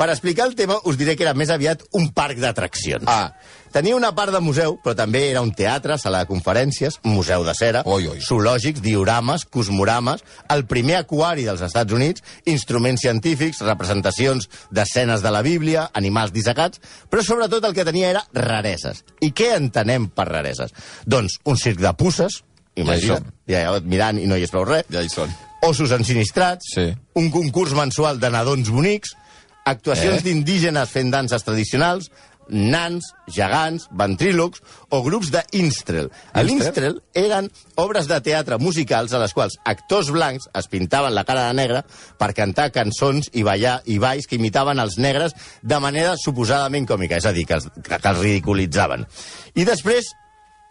Per 0.00 0.06
explicar 0.08 0.46
el 0.48 0.54
tema, 0.56 0.78
us 0.88 0.96
diré 0.96 1.12
que 1.12 1.26
era 1.26 1.34
més 1.36 1.50
aviat 1.52 1.82
un 1.98 2.06
parc 2.16 2.38
d'atraccions. 2.40 3.04
Ah. 3.04 3.34
Tenia 3.70 3.94
una 3.94 4.14
part 4.16 4.32
de 4.32 4.40
museu, 4.40 4.78
però 4.82 4.94
també 4.96 5.26
era 5.28 5.42
un 5.44 5.50
teatre, 5.54 5.98
sala 6.00 6.22
de 6.24 6.28
conferències, 6.30 6.96
museu 7.04 7.44
de 7.44 7.52
cera, 7.54 7.82
Oi, 7.84 8.06
oi. 8.08 8.22
zoològics, 8.24 8.80
diorames, 8.82 9.44
cosmorames, 9.44 10.24
el 10.50 10.64
primer 10.66 10.96
aquari 11.02 11.44
dels 11.44 11.60
Estats 11.68 11.92
Units, 11.92 12.24
instruments 12.48 13.04
científics, 13.04 13.60
representacions 13.60 14.48
d'escenes 14.72 15.20
de 15.22 15.30
la 15.36 15.42
Bíblia, 15.44 15.90
animals 15.92 16.32
dissecats, 16.32 16.80
però 17.12 17.22
sobretot 17.22 17.68
el 17.68 17.76
que 17.76 17.84
tenia 17.84 18.08
era 18.16 18.24
rareses. 18.32 19.04
I 19.20 19.30
què 19.36 19.52
entenem 19.60 20.08
per 20.08 20.30
rareses? 20.32 20.72
Doncs 21.04 21.38
un 21.44 21.60
circ 21.60 21.78
de 21.84 21.92
pusses, 21.92 22.40
imagina't, 22.74 23.28
ja, 23.46 23.66
ja, 23.68 23.78
mirant 23.84 24.18
i 24.18 24.26
no 24.26 24.40
hi 24.40 24.48
és 24.48 24.50
prou 24.50 24.64
res, 24.64 24.88
Ja 24.90 25.04
hi 25.04 25.12
són. 25.12 25.28
ossos 25.62 25.92
ensinistrats, 25.92 26.72
Sí. 26.74 26.88
un 27.14 27.30
concurs 27.30 27.74
mensual 27.76 28.18
de 28.18 28.30
nadons 28.30 28.70
bonics, 28.70 29.12
actuacions 29.64 30.20
Eh? 30.20 30.24
d'indígenes 30.24 30.90
fent 30.90 31.10
danses 31.12 31.44
tradicionals, 31.44 32.10
nans, 32.50 33.12
gegants, 33.30 33.86
ventrílocs 33.94 34.60
o 34.90 35.02
grups 35.06 35.30
d'instrel. 35.30 36.10
A 36.34 36.42
L'instrel 36.42 36.98
eren 37.14 37.46
obres 37.78 38.08
de 38.10 38.18
teatre 38.20 38.58
musicals 38.58 39.14
a 39.14 39.20
les 39.22 39.32
quals 39.32 39.54
actors 39.64 40.10
blancs 40.10 40.48
es 40.58 40.66
pintaven 40.66 41.14
la 41.14 41.24
cara 41.24 41.46
de 41.46 41.54
negre 41.54 41.84
per 42.18 42.32
cantar 42.34 42.72
cançons 42.74 43.30
i 43.32 43.44
ballar 43.46 43.80
i 43.86 44.00
balls 44.02 44.26
que 44.26 44.36
imitaven 44.36 44.82
els 44.82 44.98
negres 44.98 45.36
de 45.62 45.78
manera 45.78 46.16
suposadament 46.18 46.88
còmica, 46.90 47.16
és 47.22 47.26
a 47.26 47.32
dir, 47.32 47.46
que 47.46 47.60
els, 47.60 47.70
que 47.86 48.00
els 48.02 48.18
ridiculitzaven. 48.18 49.06
I 49.54 49.64
després, 49.64 50.10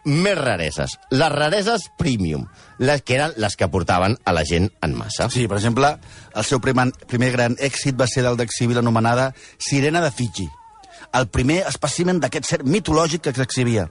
més 0.04 0.36
rareses. 0.38 0.96
Les 1.10 1.32
rareses 1.32 1.88
premium, 1.98 2.46
les 2.78 3.02
que 3.02 3.18
eren 3.18 3.34
les 3.36 3.56
que 3.56 3.68
portaven 3.68 4.16
a 4.24 4.32
la 4.32 4.44
gent 4.48 4.70
en 4.82 4.96
massa. 4.96 5.28
Sí, 5.30 5.46
per 5.48 5.58
exemple, 5.58 5.92
el 6.34 6.48
seu 6.48 6.60
primer, 6.64 6.90
primer 7.10 7.30
gran 7.36 7.56
èxit 7.60 7.98
va 8.00 8.08
ser 8.10 8.24
el 8.24 8.38
d'exhibir 8.40 8.78
l'anomenada 8.78 9.32
Sirena 9.58 10.00
de 10.00 10.10
Fiji, 10.10 10.48
el 11.12 11.28
primer 11.28 11.62
espècimen 11.68 12.20
d'aquest 12.22 12.46
ser 12.46 12.62
mitològic 12.64 13.26
que 13.26 13.34
s'exhibia 13.34 13.88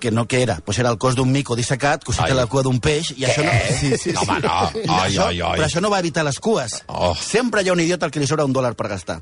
que 0.00 0.10
no 0.10 0.26
que 0.26 0.42
era, 0.42 0.56
doncs 0.64 0.78
era 0.80 0.88
el 0.88 0.96
cos 0.98 1.14
d'un 1.14 1.30
mico 1.30 1.54
dissecat, 1.54 2.02
cosit 2.08 2.32
a 2.32 2.34
la 2.34 2.46
cua 2.50 2.64
d'un 2.64 2.80
peix, 2.80 3.12
i 3.20 3.26
això 3.28 3.44
no... 3.44 3.52
Sí, 3.76 3.92
sí, 4.00 4.14
No, 4.16 4.24
home, 4.24 4.38
no. 4.40 4.54
Ai, 4.96 5.10
això, 5.10 5.26
ai, 5.28 5.42
ai. 5.44 5.58
Però 5.60 5.66
això 5.68 5.82
no 5.84 5.90
va 5.92 6.00
evitar 6.00 6.24
les 6.24 6.40
cues. 6.40 6.80
Oh. 6.88 7.12
Sempre 7.14 7.62
hi 7.62 7.68
ha 7.68 7.74
un 7.76 7.84
idiota 7.84 8.08
al 8.08 8.14
que 8.14 8.22
li 8.22 8.26
sobra 8.26 8.46
un 8.48 8.56
dòlar 8.56 8.72
per 8.78 8.88
gastar. 8.88 9.20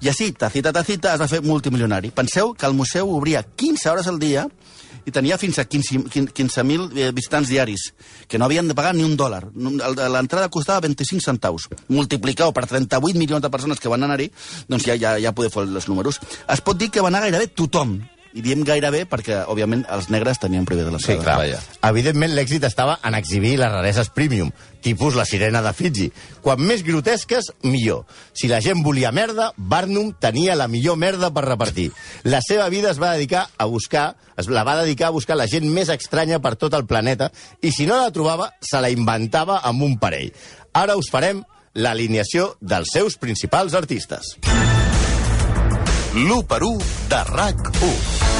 I 0.00 0.08
així, 0.12 0.30
tacita, 0.38 0.72
tacita, 0.72 1.16
es 1.16 1.20
va 1.20 1.28
fer 1.28 1.42
multimilionari. 1.42 2.12
Penseu 2.14 2.54
que 2.54 2.70
el 2.70 2.78
museu 2.78 3.10
obria 3.10 3.42
15 3.42 3.90
hores 3.90 4.08
al 4.10 4.22
dia 4.22 4.46
i 5.06 5.14
tenia 5.14 5.38
fins 5.40 5.58
a 5.58 5.66
15.000 5.68 6.32
15 6.32 6.64
eh, 6.96 7.10
visitants 7.14 7.50
diaris, 7.50 7.88
que 8.28 8.38
no 8.38 8.46
havien 8.46 8.68
de 8.68 8.76
pagar 8.78 8.94
ni 8.94 9.04
un 9.04 9.16
dòlar. 9.16 9.44
L'entrada 9.54 10.50
costava 10.52 10.86
25 10.86 11.24
centaus. 11.24 11.68
Multipliqueu 11.88 12.52
per 12.52 12.66
38 12.66 13.18
milions 13.18 13.42
de 13.42 13.50
persones 13.50 13.80
que 13.80 13.92
van 13.92 14.04
anar-hi, 14.06 14.30
doncs 14.68 14.86
ja, 14.88 14.96
ja, 14.96 15.16
ja 15.22 15.34
podeu 15.36 15.52
fer 15.52 15.66
els 15.68 15.88
números. 15.90 16.20
Es 16.48 16.64
pot 16.64 16.78
dir 16.78 16.90
que 16.92 17.04
va 17.04 17.12
anar 17.12 17.24
gairebé 17.26 17.50
tothom. 17.52 17.98
I 18.32 18.42
diem 18.44 18.62
gairebé 18.64 19.02
perquè, 19.10 19.42
òbviament, 19.50 19.84
els 19.92 20.08
negres 20.12 20.40
tenien 20.40 20.64
de 20.64 20.76
l'entrada. 20.76 21.00
Sí, 21.04 21.16
clar. 21.20 21.36
Vaja. 21.38 21.60
Evidentment, 21.88 22.32
l'èxit 22.32 22.64
estava 22.64 22.98
en 23.04 23.14
exhibir 23.14 23.58
les 23.60 23.72
rareses 23.72 24.08
premium, 24.08 24.52
tipus 24.80 25.14
la 25.14 25.26
sirena 25.28 25.60
de 25.62 25.72
Fiji. 25.76 26.08
Quan 26.40 26.60
més 26.60 26.82
grotesques, 26.82 27.52
millor. 27.62 28.06
Si 28.32 28.48
la 28.48 28.62
gent 28.64 28.82
volia 28.82 29.12
merda, 29.12 29.52
Barnum 29.56 30.12
tenia 30.18 30.56
la 30.56 30.68
millor 30.68 30.96
merda 30.96 31.32
per 31.32 31.44
repartir. 31.44 31.90
La 32.24 32.40
seva 32.40 32.68
vida 32.72 32.90
es 32.90 33.00
va 33.02 33.12
dedicar 33.14 33.48
a 33.58 33.66
buscar, 33.66 34.16
es 34.36 34.48
la 34.48 34.64
va 34.64 34.80
dedicar 34.82 35.10
a 35.10 35.16
buscar 35.16 35.36
la 35.36 35.48
gent 35.48 35.68
més 35.68 35.92
estranya 35.92 36.40
per 36.40 36.56
tot 36.56 36.74
el 36.74 36.86
planeta, 36.86 37.30
i 37.60 37.72
si 37.72 37.86
no 37.86 38.00
la 38.00 38.12
trobava, 38.12 38.52
se 38.60 38.80
la 38.80 38.90
inventava 38.90 39.60
amb 39.62 39.84
un 39.84 39.98
parell. 40.00 40.32
Ara 40.72 40.96
us 40.96 41.12
farem 41.12 41.44
l'alineació 41.74 42.54
dels 42.60 42.92
seus 42.92 43.16
principals 43.20 43.76
artistes. 43.76 44.36
L'1 46.14 46.44
per 46.44 46.62
1 46.62 46.76
de 47.08 47.22
RAC1. 47.24 48.31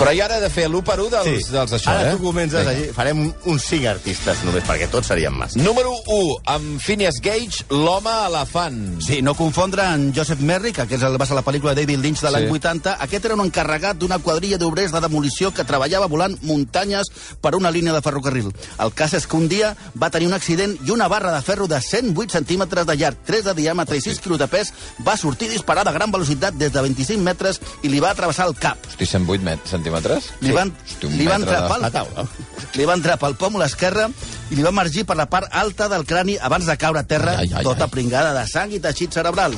Però 0.00 0.12
i 0.16 0.20
ara 0.24 0.38
he 0.38 0.40
de 0.40 0.48
fer 0.50 0.64
l'1 0.68 0.82
per 0.86 0.96
1 1.00 1.10
dels, 1.12 1.50
dels 1.52 1.72
això, 1.76 1.90
Ara 1.92 2.08
eh? 2.08 2.16
tu 2.16 2.22
comences 2.24 2.66
Vinga. 2.66 2.90
a... 2.90 2.94
Farem 2.96 3.18
un- 3.26 3.34
uns 3.52 3.64
cinc 3.68 3.84
artistes 3.90 4.42
només, 4.46 4.64
perquè 4.64 4.88
tots 4.90 5.06
serien 5.12 5.34
massa. 5.36 5.58
Número 5.60 5.92
1, 6.06 6.36
amb 6.54 6.80
Phineas 6.80 7.20
Gage, 7.20 7.64
l'home 7.70 8.10
elefant. 8.26 8.78
Sí, 9.04 9.20
no 9.22 9.34
confondre 9.36 9.84
en 9.94 10.12
Joseph 10.16 10.40
Merrick, 10.40 10.80
que 10.88 10.96
és 10.96 11.02
el, 11.06 11.18
va 11.20 11.26
ser 11.28 11.36
la 11.36 11.44
pel·lícula 11.44 11.74
de 11.74 11.82
David 11.84 12.00
Lynch 12.04 12.22
de 12.24 12.30
l'any 12.32 12.46
Sí. 12.48 12.54
80. 12.56 12.96
Aquest 13.06 13.24
era 13.28 13.34
un 13.36 13.44
encarregat 13.44 13.98
d'una 14.00 14.18
quadrilla 14.18 14.58
d'obrers 14.58 14.92
de 14.92 15.00
demolició 15.04 15.52
que 15.52 15.64
treballava 15.64 16.06
volant 16.08 16.36
muntanyes 16.42 17.10
per 17.40 17.54
una 17.56 17.70
línia 17.70 17.92
de 17.92 18.00
ferrocarril. 18.02 18.48
El 18.80 18.92
cas 18.94 19.12
és 19.14 19.26
que 19.26 19.36
un 19.36 19.48
dia 19.48 19.74
va 20.00 20.10
tenir 20.10 20.26
un 20.28 20.34
accident 20.34 20.76
i 20.86 20.90
una 20.90 21.08
barra 21.08 21.32
de 21.36 21.42
ferro 21.42 21.66
de 21.68 21.80
108 21.80 22.32
centímetres 22.38 22.86
de 22.86 22.96
llarg, 22.96 23.18
3 23.26 23.44
de 23.44 23.54
diàmetre 23.54 23.96
i 23.96 24.00
6 24.00 24.20
quilos 24.20 24.38
de 24.38 24.48
pes 24.48 24.72
va 25.06 25.16
sortir 25.16 25.50
disparada 25.50 25.90
a 25.90 25.92
gran 25.94 26.10
velocitat 26.10 26.54
des 26.54 26.72
de 26.72 26.80
25 26.80 27.20
metres 27.22 27.60
i 27.82 27.88
li 27.92 28.00
va 28.00 28.14
travessar 28.14 28.46
el 28.48 28.54
cap. 28.56 28.78
Hosti, 28.88 29.06
108 29.06 29.42
met 29.44 29.60
centímetres? 29.90 30.30
Li 30.40 30.52
van, 30.54 30.72
Hosti, 30.86 31.06
un 31.06 31.16
li 31.18 31.26
van 31.26 31.44
de- 31.44 31.90
taula. 31.90 32.26
li 32.74 32.84
va 32.84 32.94
entrar 32.94 33.18
pel 33.18 33.34
pòmul 33.36 33.62
esquerre 33.66 34.08
i 34.50 34.54
li 34.56 34.62
va 34.62 34.68
emergir 34.70 35.04
per 35.06 35.16
la 35.16 35.26
part 35.26 35.48
alta 35.52 35.88
del 35.88 36.04
crani 36.06 36.36
abans 36.40 36.66
de 36.66 36.76
caure 36.76 37.00
a 37.00 37.04
terra, 37.04 37.38
Ai, 37.38 37.50
ai, 37.54 37.62
tota 37.64 37.84
ai. 37.84 37.90
pringada 37.90 38.32
de 38.34 38.46
sang 38.48 38.72
i 38.72 38.80
teixit 38.80 39.12
cerebral. 39.12 39.54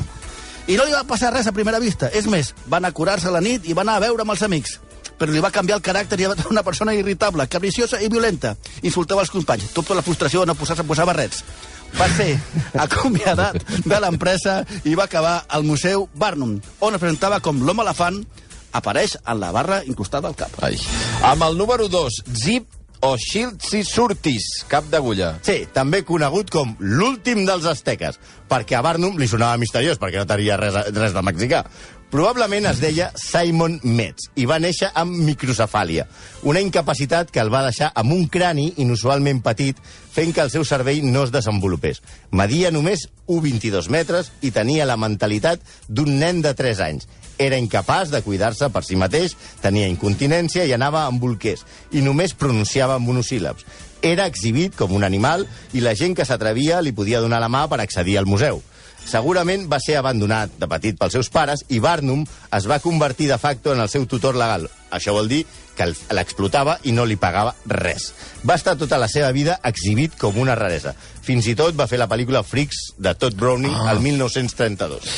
I 0.69 0.77
no 0.77 0.85
li 0.85 0.93
va 0.93 1.03
passar 1.05 1.33
res 1.35 1.47
a 1.47 1.53
primera 1.53 1.79
vista. 1.81 2.09
És 2.13 2.27
més, 2.27 2.55
va 2.71 2.77
anar 2.79 2.89
a 2.91 2.93
curar-se 2.93 3.29
a 3.29 3.31
la 3.33 3.41
nit 3.41 3.67
i 3.67 3.73
va 3.75 3.83
anar 3.83 3.97
a 3.97 4.01
veure 4.01 4.23
amb 4.23 4.31
els 4.31 4.43
amics. 4.43 4.79
Però 5.19 5.31
li 5.31 5.41
va 5.41 5.51
canviar 5.51 5.77
el 5.77 5.83
caràcter 5.83 6.19
i 6.21 6.25
va 6.27 6.35
ser 6.37 6.47
una 6.51 6.63
persona 6.63 6.95
irritable, 6.95 7.47
capriciosa 7.49 8.01
i 8.01 8.09
violenta. 8.09 8.57
Insultava 8.83 9.21
els 9.23 9.31
companys, 9.31 9.73
tot 9.75 9.87
per 9.87 9.97
la 9.97 10.03
frustració 10.03 10.41
de 10.41 10.47
no 10.47 10.55
posar-se 10.55 10.83
a 10.83 10.87
posar 10.87 11.05
barrets. 11.07 11.45
Va 11.99 12.09
ser 12.09 12.39
acomiadat 12.79 13.59
de 13.85 14.01
l'empresa 14.01 14.65
i 14.85 14.95
va 14.95 15.05
acabar 15.05 15.45
al 15.49 15.63
Museu 15.65 16.09
Barnum, 16.15 16.61
on 16.81 16.95
es 16.95 17.01
presentava 17.01 17.41
com 17.41 17.61
l'home 17.63 17.83
elefant 17.83 18.23
apareix 18.73 19.17
en 19.23 19.41
la 19.41 19.53
barra 19.53 19.83
incrustada 19.85 20.29
al 20.29 20.37
cap. 20.39 20.53
Ai. 20.65 20.79
Amb 21.23 21.49
el 21.49 21.59
número 21.59 21.89
2, 21.89 22.23
Zip 22.43 22.83
o 23.03 23.17
Shiltsi 23.19 23.83
Surtis, 23.83 24.45
cap 24.71 24.87
d'agulla. 24.91 25.33
Sí, 25.43 25.65
també 25.75 26.05
conegut 26.07 26.53
com 26.55 26.77
l'últim 26.79 27.43
dels 27.49 27.67
asteques, 27.67 28.21
perquè 28.49 28.79
a 28.79 28.85
Barnum 28.85 29.19
li 29.19 29.27
sonava 29.27 29.59
misteriós, 29.59 29.99
perquè 29.99 30.23
no 30.23 30.29
tenia 30.31 30.59
res, 30.61 30.79
res 30.95 31.17
de 31.17 31.25
mexicà. 31.27 31.65
Probablement 32.13 32.67
es 32.69 32.79
deia 32.79 33.07
Simon 33.17 33.79
Metz 33.89 34.27
i 34.37 34.45
va 34.45 34.59
néixer 34.61 34.91
amb 35.01 35.17
microcefàlia, 35.25 36.05
una 36.45 36.61
incapacitat 36.61 37.33
que 37.33 37.41
el 37.41 37.49
va 37.51 37.65
deixar 37.65 37.89
amb 37.97 38.13
un 38.13 38.27
crani 38.29 38.67
inusualment 38.85 39.41
petit, 39.43 39.81
fent 40.13 40.35
que 40.37 40.45
el 40.45 40.53
seu 40.53 40.67
cervell 40.69 41.07
no 41.09 41.25
es 41.25 41.33
desenvolupés. 41.33 42.03
Media 42.31 42.71
només 42.71 43.07
1,22 43.27 43.89
metres 43.89 44.31
i 44.45 44.53
tenia 44.53 44.87
la 44.87 44.99
mentalitat 45.01 45.65
d'un 45.89 46.13
nen 46.21 46.45
de 46.45 46.53
3 46.55 46.85
anys. 46.85 47.09
Era 47.43 47.59
incapaç 47.59 48.13
de 48.13 48.21
cuidar-se 48.23 48.69
per 48.71 48.85
si 48.87 48.95
mateix, 48.95 49.33
tenia 49.63 49.89
incontinència 49.91 50.63
i 50.69 50.75
anava 50.77 51.09
amb 51.09 51.19
bolquers, 51.23 51.65
i 51.91 52.03
només 52.05 52.37
pronunciava 52.39 53.01
monosíl·labs. 53.03 53.67
Era 54.03 54.29
exhibit 54.31 54.77
com 54.79 54.95
un 54.95 55.03
animal 55.07 55.43
i 55.75 55.83
la 55.83 55.97
gent 55.99 56.15
que 56.19 56.27
s'atrevia 56.27 56.81
li 56.83 56.95
podia 56.95 57.23
donar 57.23 57.43
la 57.43 57.51
mà 57.51 57.65
per 57.71 57.81
accedir 57.83 58.17
al 58.19 58.31
museu. 58.31 58.63
Segurament 59.09 59.67
va 59.71 59.81
ser 59.83 59.99
abandonat 59.99 60.55
de 60.61 60.69
petit 60.71 60.99
pels 60.99 61.17
seus 61.19 61.29
pares 61.33 61.65
i 61.69 61.81
Barnum 61.83 62.23
es 62.55 62.69
va 62.71 62.81
convertir 62.81 63.29
de 63.29 63.39
facto 63.39 63.75
en 63.75 63.83
el 63.83 63.91
seu 63.93 64.07
tutor 64.07 64.39
legal. 64.39 64.69
Això 64.93 65.15
vol 65.17 65.29
dir 65.29 65.43
que 65.77 65.89
l'explotava 66.13 66.77
i 66.85 66.93
no 66.93 67.07
li 67.09 67.17
pagava 67.17 67.55
res. 67.67 68.11
Va 68.45 68.59
estar 68.61 68.77
tota 68.79 68.99
la 69.01 69.09
seva 69.09 69.33
vida 69.33 69.59
exhibit 69.65 70.19
com 70.21 70.37
una 70.41 70.57
raresa. 70.59 70.93
Fins 71.23 71.49
i 71.49 71.57
tot 71.59 71.77
va 71.79 71.89
fer 71.89 72.01
la 72.01 72.09
pel·lícula 72.11 72.45
Freaks 72.45 72.93
de 72.99 73.15
Todd 73.17 73.39
Browning 73.41 73.75
ah. 73.75 73.89
el 73.95 74.03
1932. 74.05 75.09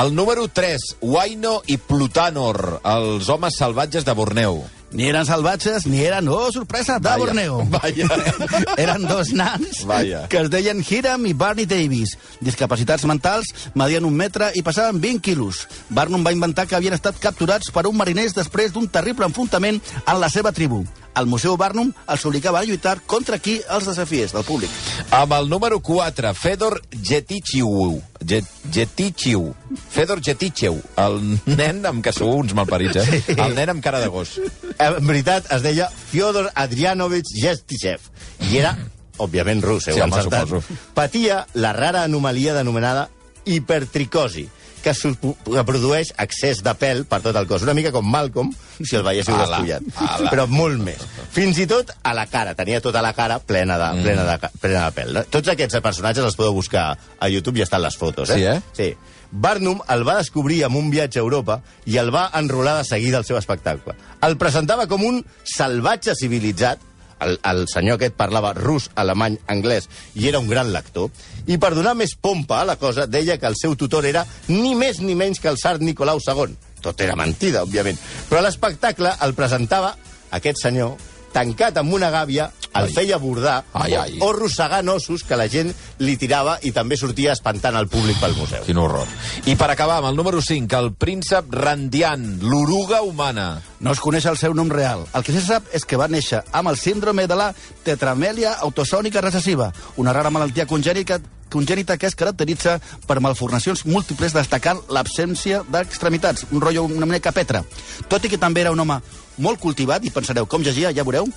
El 0.00 0.14
número 0.14 0.48
3, 0.48 0.90
Waino 1.02 1.60
i 1.66 1.78
Plutanor, 1.78 2.80
els 2.84 3.30
homes 3.30 3.58
salvatges 3.60 4.06
de 4.08 4.18
Borneo. 4.18 4.79
Ni 4.90 5.06
eren 5.06 5.26
salvatges, 5.26 5.84
ni 5.86 6.00
eren, 6.02 6.26
oh, 6.28 6.50
sorpresa, 6.50 6.98
de 6.98 7.06
Vaya, 7.08 7.18
Borneo. 7.18 7.60
vaya. 7.74 8.08
eren 8.82 9.06
dos 9.06 9.30
nans 9.32 9.84
Vaya. 9.86 10.24
que 10.28 10.40
es 10.40 10.50
deien 10.50 10.82
Hiram 10.82 11.26
i 11.26 11.32
Barney 11.32 11.66
Davis. 11.66 12.16
Discapacitats 12.40 13.06
mentals, 13.06 13.52
medien 13.74 14.04
un 14.04 14.16
metre 14.18 14.50
i 14.58 14.64
passaven 14.66 15.00
20 15.00 15.22
quilos. 15.22 15.66
Barnum 15.88 16.26
va 16.26 16.34
inventar 16.34 16.66
que 16.66 16.74
havien 16.74 16.96
estat 16.96 17.20
capturats 17.22 17.70
per 17.70 17.86
un 17.86 17.96
mariners 17.96 18.34
després 18.34 18.74
d'un 18.74 18.88
terrible 18.90 19.30
enfrontament 19.30 19.78
en 19.78 20.20
la 20.20 20.28
seva 20.28 20.50
tribu. 20.50 20.82
El 21.18 21.26
Museu 21.26 21.56
Barnum 21.58 21.90
els 22.08 22.24
obligava 22.28 22.60
a 22.60 22.66
lluitar 22.66 23.00
contra 23.06 23.38
qui 23.42 23.58
els 23.68 23.88
desafiés 23.88 24.32
del 24.34 24.44
públic. 24.46 24.70
Amb 25.16 25.34
el 25.36 25.48
número 25.50 25.80
4, 25.82 26.32
Fedor 26.38 26.80
Getichiu. 27.02 28.00
Get, 28.24 28.46
Getichiu. 28.72 29.50
Fedor 29.90 30.22
Getichiu. 30.22 30.78
El 31.00 31.18
nen 31.46 31.82
amb 31.88 32.04
que 32.04 32.14
sou 32.14 32.36
uns 32.38 32.54
malparits, 32.54 33.00
eh? 33.02 33.22
Sí. 33.26 33.36
El 33.36 33.56
nen 33.58 33.74
amb 33.74 33.84
cara 33.84 34.00
de 34.02 34.10
gos. 34.12 34.36
En 34.78 35.00
veritat, 35.06 35.50
es 35.52 35.64
deia 35.66 35.90
Fyodor 35.90 36.52
Adrianovich 36.54 37.34
Yestichev. 37.42 38.06
I 38.50 38.62
era, 38.62 38.76
òbviament, 39.18 39.64
rus, 39.64 39.90
heu 39.90 39.98
Sí, 39.98 40.04
home. 40.04 40.62
Patia 40.94 41.44
la 41.54 41.74
rara 41.76 42.04
anomalia 42.06 42.54
denominada 42.54 43.08
hipertricosi, 43.44 44.48
que, 44.84 44.92
que 44.92 45.64
produeix 45.68 46.12
excés 46.22 46.62
de 46.64 46.72
pèl 46.78 47.04
per 47.08 47.20
tot 47.24 47.36
el 47.36 47.46
cos. 47.50 47.62
Una 47.66 47.74
mica 47.76 47.92
com 47.92 48.06
Malcolm, 48.06 48.50
si 48.80 48.96
el 48.96 49.04
veiéssiu 49.06 49.36
despullat. 49.38 49.82
Però 50.30 50.46
molt 50.50 50.80
més. 50.82 51.02
Fins 51.34 51.58
i 51.62 51.66
tot 51.70 51.92
a 52.02 52.14
la 52.16 52.26
cara. 52.30 52.54
Tenia 52.58 52.80
tota 52.84 53.02
la 53.04 53.12
cara 53.16 53.38
plena 53.38 53.78
de, 53.78 53.90
Mm. 53.90 54.02
plena 54.02 54.24
de, 54.24 54.50
plena 54.60 54.84
de 54.90 54.96
pèl. 54.96 55.22
Tots 55.30 55.48
aquests 55.52 55.80
personatges 55.84 56.24
els 56.24 56.36
podeu 56.36 56.52
buscar 56.54 56.96
a 57.18 57.28
YouTube 57.28 57.58
i 57.58 57.62
estan 57.62 57.82
les 57.82 57.96
fotos. 57.96 58.30
Eh? 58.30 58.34
Sí, 58.34 58.44
eh? 58.44 58.60
Sí. 58.76 58.94
Barnum 59.30 59.78
el 59.88 60.02
va 60.06 60.16
descobrir 60.18 60.64
amb 60.66 60.74
un 60.76 60.88
viatge 60.90 61.20
a 61.20 61.22
Europa 61.22 61.60
i 61.86 61.96
el 62.02 62.08
va 62.14 62.30
enrolar 62.34 62.78
de 62.80 62.84
seguida 62.88 63.18
al 63.20 63.24
seu 63.24 63.36
espectacle. 63.38 63.94
El 64.26 64.36
presentava 64.36 64.88
com 64.90 65.04
un 65.06 65.20
salvatge 65.46 66.16
civilitzat, 66.18 66.80
el, 67.24 67.38
el 67.44 67.66
senyor 67.70 67.98
aquest 67.98 68.16
parlava 68.18 68.52
rus, 68.56 68.88
alemany, 68.94 69.38
anglès, 69.52 69.88
i 70.14 70.28
era 70.28 70.40
un 70.42 70.48
gran 70.50 70.72
lector, 70.72 71.10
i 71.46 71.58
per 71.60 71.74
donar 71.76 71.96
més 71.98 72.16
pompa 72.20 72.60
a 72.60 72.68
la 72.68 72.78
cosa, 72.80 73.06
deia 73.06 73.38
que 73.38 73.48
el 73.48 73.58
seu 73.60 73.76
tutor 73.76 74.08
era 74.08 74.24
ni 74.48 74.74
més 74.78 75.00
ni 75.04 75.16
menys 75.18 75.40
que 75.40 75.50
el 75.52 75.60
tsar 75.60 75.78
Nicolau 75.80 76.22
II. 76.22 76.56
Tot 76.80 77.00
era 77.04 77.16
mentida, 77.18 77.64
òbviament. 77.66 77.98
Però 78.30 78.40
l'espectacle 78.40 79.12
el 79.26 79.34
presentava 79.36 79.92
aquest 80.32 80.62
senyor 80.62 80.96
tancat 81.32 81.78
amb 81.80 81.92
una 81.94 82.10
gàbia, 82.10 82.50
el 82.70 82.86
Ai. 82.86 82.92
feia 82.94 83.18
bordar 83.18 83.64
Ai, 83.74 83.94
ai. 83.98 84.18
o 84.22 84.30
rossegant 84.32 84.88
ossos 84.92 85.24
que 85.26 85.36
la 85.38 85.48
gent 85.50 85.72
li 85.98 86.14
tirava 86.16 86.58
i 86.62 86.70
també 86.70 86.96
sortia 86.96 87.32
espantant 87.32 87.76
el 87.76 87.88
públic 87.90 88.20
pel 88.20 88.36
museu. 88.38 88.62
Quin 88.66 88.78
horror. 88.78 89.08
I 89.46 89.56
per 89.58 89.70
acabar, 89.72 89.98
amb 89.98 90.10
el 90.12 90.16
número 90.16 90.42
5, 90.42 90.78
el 90.78 90.92
príncep 90.94 91.50
Randian, 91.50 92.38
l'oruga 92.42 93.02
humana. 93.02 93.60
No 93.80 93.92
es 93.92 94.00
coneix 94.00 94.26
el 94.30 94.38
seu 94.38 94.54
nom 94.54 94.70
real. 94.70 95.06
El 95.14 95.26
que 95.26 95.34
se 95.34 95.42
sap 95.42 95.66
és 95.74 95.84
que 95.84 95.98
va 95.98 96.08
néixer 96.08 96.44
amb 96.52 96.70
el 96.70 96.78
síndrome 96.78 97.26
de 97.26 97.36
la 97.36 97.50
tetramèlia 97.84 98.54
autosònica 98.60 99.20
recessiva, 99.24 99.72
una 99.96 100.14
rara 100.14 100.30
malaltia 100.30 100.66
congènica 100.70 101.20
congènita 101.50 101.98
que 101.98 102.06
es 102.06 102.14
caracteritza 102.14 102.78
per 103.06 103.20
malformacions 103.20 103.84
múltiples 103.84 104.32
destacant 104.32 104.80
l'absència 104.88 105.64
d'extremitats, 105.66 106.46
un 106.52 106.62
rotllo 106.62 106.84
una 106.86 107.08
mica 107.10 107.32
petra. 107.34 107.64
Tot 108.08 108.24
i 108.24 108.30
que 108.30 108.38
també 108.38 108.62
era 108.62 108.70
un 108.70 108.80
home 108.80 109.00
molt 109.40 109.60
cultivat, 109.60 110.04
i 110.04 110.12
pensareu 110.14 110.46
com 110.46 110.64
llegia, 110.64 110.92
ja 110.96 111.04
veureu, 111.06 111.28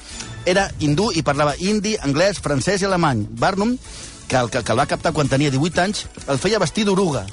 era 0.45 0.69
hindú 0.79 1.11
i 1.15 1.23
parlava 1.25 1.55
hindi, 1.59 1.95
anglès, 2.03 2.41
francès 2.43 2.83
i 2.83 2.89
alemany. 2.89 3.25
Barnum, 3.39 3.77
que 4.27 4.37
el, 4.39 4.49
que, 4.49 4.63
que 4.63 4.73
el 4.73 4.79
va 4.79 4.87
captar 4.89 5.13
quan 5.13 5.29
tenia 5.31 5.51
18 5.53 5.83
anys, 5.83 6.05
el 6.27 6.41
feia 6.41 6.61
vestir 6.63 6.87
d'oruga. 6.87 7.25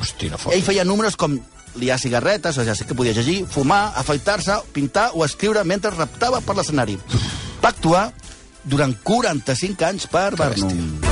Ell 0.54 0.64
feia 0.66 0.86
números 0.86 1.18
com 1.20 1.38
liar 1.80 2.00
cigarretes, 2.02 2.58
o 2.58 2.64
ja 2.66 2.74
sé 2.74 2.86
que 2.86 2.96
podia 2.98 3.14
llegir, 3.14 3.44
fumar, 3.46 3.92
afaitar-se, 3.96 4.58
pintar 4.74 5.10
o 5.14 5.24
escriure 5.24 5.62
mentre 5.64 5.94
reptava 5.94 6.42
per 6.42 6.58
l'escenari. 6.58 6.98
Va 7.62 7.70
actuar 7.70 8.08
durant 8.64 8.94
45 9.04 9.88
anys 9.92 10.10
per 10.10 10.34
Barnum. 10.36 10.74
És 10.74 11.09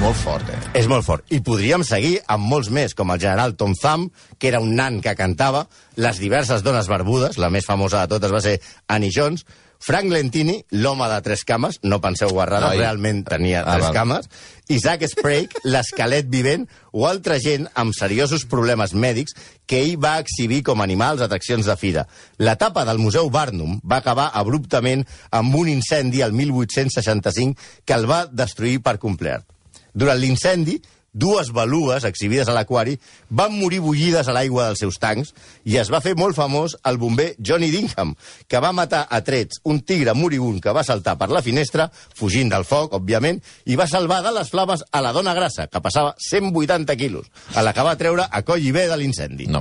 molt 0.00 0.16
fort, 0.16 0.48
eh? 0.48 0.58
És 0.80 0.86
molt 0.88 1.04
fort. 1.04 1.24
I 1.34 1.40
podríem 1.44 1.82
seguir 1.86 2.18
amb 2.30 2.46
molts 2.48 2.70
més, 2.72 2.94
com 2.96 3.10
el 3.12 3.20
general 3.20 3.54
Tom 3.60 3.74
Thumb, 3.76 4.10
que 4.38 4.48
era 4.48 4.60
un 4.62 4.74
nan 4.76 5.00
que 5.04 5.12
cantava, 5.18 5.66
les 6.00 6.20
diverses 6.22 6.62
dones 6.64 6.88
barbudes, 6.88 7.36
la 7.38 7.50
més 7.52 7.66
famosa 7.68 8.00
de 8.06 8.14
totes 8.14 8.32
va 8.32 8.40
ser 8.44 8.60
Annie 8.88 9.12
Jones, 9.14 9.44
Frank 9.80 10.10
Lentini, 10.12 10.58
l'home 10.76 11.06
de 11.08 11.18
tres 11.24 11.40
cames, 11.48 11.78
no 11.88 12.02
penseu 12.04 12.28
guarrada, 12.36 12.68
Ai. 12.74 12.78
realment 12.82 13.22
tenia 13.24 13.62
Ah, 13.64 13.74
tres 13.78 13.86
val. 13.86 13.94
cames, 13.96 14.28
Isaac 14.68 15.06
Sprague, 15.08 15.60
l'esquelet 15.72 16.28
vivent, 16.28 16.66
o 16.92 17.06
altra 17.08 17.38
gent 17.40 17.68
amb 17.74 17.96
seriosos 17.96 18.44
problemes 18.44 18.92
mèdics 18.92 19.32
que 19.66 19.80
ell 19.80 19.96
va 20.00 20.18
exhibir 20.20 20.62
com 20.66 20.80
animals 20.84 21.20
a 21.22 21.28
atraccions 21.30 21.64
de 21.68 21.76
fira. 21.80 22.06
L'etapa 22.38 22.84
del 22.84 22.98
Museu 23.00 23.30
Barnum 23.30 23.78
va 23.84 24.00
acabar 24.04 24.30
abruptament 24.34 25.06
amb 25.30 25.54
un 25.56 25.68
incendi 25.72 26.20
el 26.20 26.32
1865 26.36 27.56
que 27.84 27.96
el 27.96 28.04
va 28.10 28.26
destruir 28.30 28.82
per 28.84 28.98
complet. 28.98 29.44
Durant 29.94 30.18
l'incendi, 30.20 30.78
dues 31.12 31.50
belugues 31.52 32.04
exhibides 32.04 32.48
a 32.48 32.54
l'aquari 32.54 32.96
van 33.28 33.56
morir 33.58 33.80
bullides 33.82 34.28
a 34.28 34.34
l'aigua 34.34 34.68
dels 34.68 34.82
seus 34.84 34.98
tancs 35.02 35.32
i 35.66 35.76
es 35.80 35.90
va 35.90 36.00
fer 36.04 36.14
molt 36.18 36.36
famós 36.38 36.76
el 36.86 37.00
bomber 37.02 37.32
Johnny 37.38 37.70
Dingham, 37.74 38.14
que 38.46 38.62
va 38.62 38.72
matar 38.72 39.06
a 39.10 39.20
trets 39.26 39.60
un 39.64 39.80
tigre 39.82 40.14
moribund 40.14 40.62
que 40.62 40.74
va 40.76 40.86
saltar 40.86 41.16
per 41.18 41.30
la 41.30 41.42
finestra, 41.42 41.90
fugint 41.90 42.50
del 42.52 42.64
foc, 42.64 42.94
òbviament, 42.94 43.42
i 43.66 43.76
va 43.76 43.88
salvar 43.90 44.22
de 44.22 44.34
les 44.38 44.50
flames 44.50 44.84
a 44.90 45.02
la 45.02 45.12
dona 45.12 45.34
grassa, 45.34 45.66
que 45.66 45.82
passava 45.82 46.14
180 46.30 46.96
quilos, 46.96 47.26
a 47.54 47.66
la 47.66 47.74
que 47.74 47.86
va 47.86 47.98
treure 47.98 48.28
a 48.30 48.42
coll 48.46 48.62
i 48.62 48.72
bé 48.72 48.86
de 48.86 48.98
l'incendi. 49.00 49.50
No. 49.50 49.60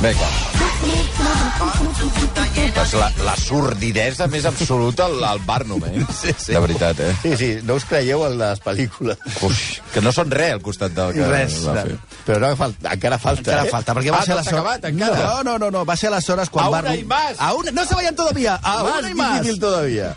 Vinga. 0.00 0.59
És 2.80 2.92
la, 2.96 3.08
la 3.26 3.34
sordidesa 3.38 4.26
més 4.30 4.46
absoluta 4.48 5.04
al, 5.06 5.18
al 5.26 5.40
Barnum, 5.46 5.82
eh? 5.88 6.00
Sí, 6.14 6.32
sí. 6.38 6.54
De 6.54 6.60
veritat, 6.62 6.98
eh? 7.04 7.10
Sí, 7.22 7.32
sí, 7.38 7.48
no 7.66 7.76
us 7.78 7.84
creieu 7.88 8.22
en 8.26 8.38
les 8.40 8.62
pel·lícules. 8.64 9.18
Uf, 9.46 9.60
que 9.92 10.02
no 10.02 10.12
són 10.16 10.30
res 10.32 10.54
al 10.56 10.62
costat 10.64 10.94
del 10.96 11.12
que 11.16 11.26
Res. 11.28 11.58
va 11.66 11.84
fer. 11.84 11.98
Però 12.26 12.40
no, 12.42 12.50
falta, 12.58 12.94
encara 12.96 13.18
falta, 13.20 13.42
Encara 13.44 13.66
eh? 13.68 13.72
falta, 13.72 13.94
perquè 13.98 14.14
va 14.14 14.20
Ah, 14.20 14.24
ser 14.26 14.34
no 14.34 14.38
la 14.40 14.44
s'ha 14.46 14.54
acabat, 14.56 14.84
encara? 14.90 15.20
No, 15.20 15.42
no, 15.46 15.56
no, 15.62 15.70
no, 15.74 15.84
va 15.88 15.96
ser 15.96 16.10
aleshores 16.10 16.50
quan 16.52 16.66
A 16.66 16.68
una 16.70 16.80
Barnum... 16.82 16.98
y 17.00 17.04
más. 17.04 17.36
A 17.38 17.52
una... 17.54 17.70
No 17.72 17.84
se 17.84 17.94
vayan 17.94 18.16
todavía, 18.16 18.58
a 18.62 18.82
Más 18.82 18.98
una 19.00 19.10
y 19.10 19.14
más. 19.14 19.32
difícil 19.40 19.60
todavía. 19.60 20.14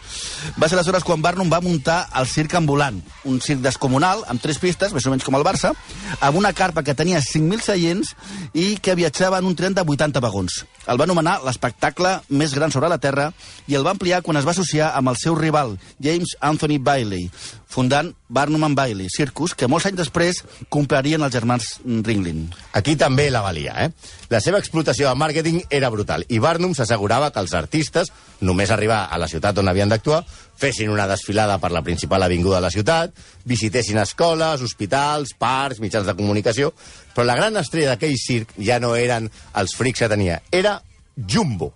Va 0.61 0.69
ser 0.69 0.77
aleshores 0.77 1.03
quan 1.03 1.21
Barnum 1.23 1.51
va 1.51 1.61
muntar 1.61 2.07
el 2.19 2.27
circ 2.27 2.55
ambulant, 2.59 3.01
un 3.25 3.39
circ 3.41 3.61
descomunal, 3.63 4.23
amb 4.27 4.41
tres 4.43 4.59
pistes, 4.59 4.93
més 4.93 5.05
o 5.07 5.13
menys 5.13 5.23
com 5.27 5.35
el 5.39 5.45
Barça, 5.47 5.73
amb 6.19 6.37
una 6.39 6.53
carpa 6.53 6.83
que 6.83 6.95
tenia 6.95 7.21
5.000 7.23 7.63
seients 7.63 8.13
i 8.53 8.73
que 8.83 8.95
viatjava 8.99 9.39
en 9.39 9.47
un 9.49 9.55
tren 9.55 9.73
de 9.73 9.85
80 9.87 10.19
vagons. 10.23 10.63
El 10.87 10.99
va 10.99 11.05
anomenar 11.07 11.22
l'espectacle 11.23 12.17
més 12.29 12.53
gran 12.55 12.71
sobre 12.73 12.89
la 12.91 12.99
Terra 13.01 13.29
i 13.67 13.77
el 13.77 13.85
va 13.85 13.93
ampliar 13.95 14.21
quan 14.25 14.37
es 14.39 14.47
va 14.47 14.53
associar 14.55 14.91
amb 14.97 15.11
el 15.11 15.19
seu 15.21 15.35
rival, 15.39 15.77
James 16.03 16.35
Anthony 16.41 16.79
Bailey, 16.83 17.29
fundant 17.73 18.11
Barnum 18.29 18.63
and 18.67 18.77
Bailey 18.77 19.09
Circus, 19.09 19.55
que 19.57 19.67
molts 19.69 19.87
anys 19.89 19.99
després 19.99 20.41
comprarien 20.73 21.21
els 21.25 21.33
germans 21.33 21.69
Ringling. 21.85 22.45
Aquí 22.77 22.95
també 22.99 23.29
la 23.33 23.41
valia, 23.45 23.73
eh? 23.85 23.89
La 24.29 24.41
seva 24.41 24.59
explotació 24.61 25.09
de 25.09 25.17
màrqueting 25.17 25.61
era 25.69 25.89
brutal 25.93 26.25
i 26.29 26.41
Barnum 26.41 26.73
s'assegurava 26.77 27.31
que 27.33 27.41
els 27.41 27.53
artistes, 27.57 28.13
només 28.41 28.71
arribar 28.73 29.07
a 29.09 29.19
la 29.21 29.29
ciutat 29.29 29.57
on 29.61 29.69
havien 29.69 29.89
d'actuar, 29.89 30.23
fessin 30.57 30.93
una 30.93 31.07
desfilada 31.09 31.57
per 31.59 31.71
la 31.73 31.83
principal 31.85 32.23
avinguda 32.23 32.59
de 32.59 32.67
la 32.67 32.73
ciutat, 32.73 33.13
visitessin 33.45 33.99
escoles, 34.01 34.61
hospitals, 34.61 35.33
parcs, 35.37 35.81
mitjans 35.81 36.07
de 36.09 36.17
comunicació, 36.17 36.73
però 37.13 37.25
la 37.27 37.37
gran 37.37 37.57
estrella 37.57 37.93
d'aquell 37.93 38.17
circ 38.17 38.57
ja 38.57 38.79
no 38.81 38.95
eren 38.97 39.29
els 39.59 39.77
frics 39.77 40.05
que 40.05 40.11
tenia, 40.11 40.41
era 40.51 40.79
Jumbo. 41.15 41.73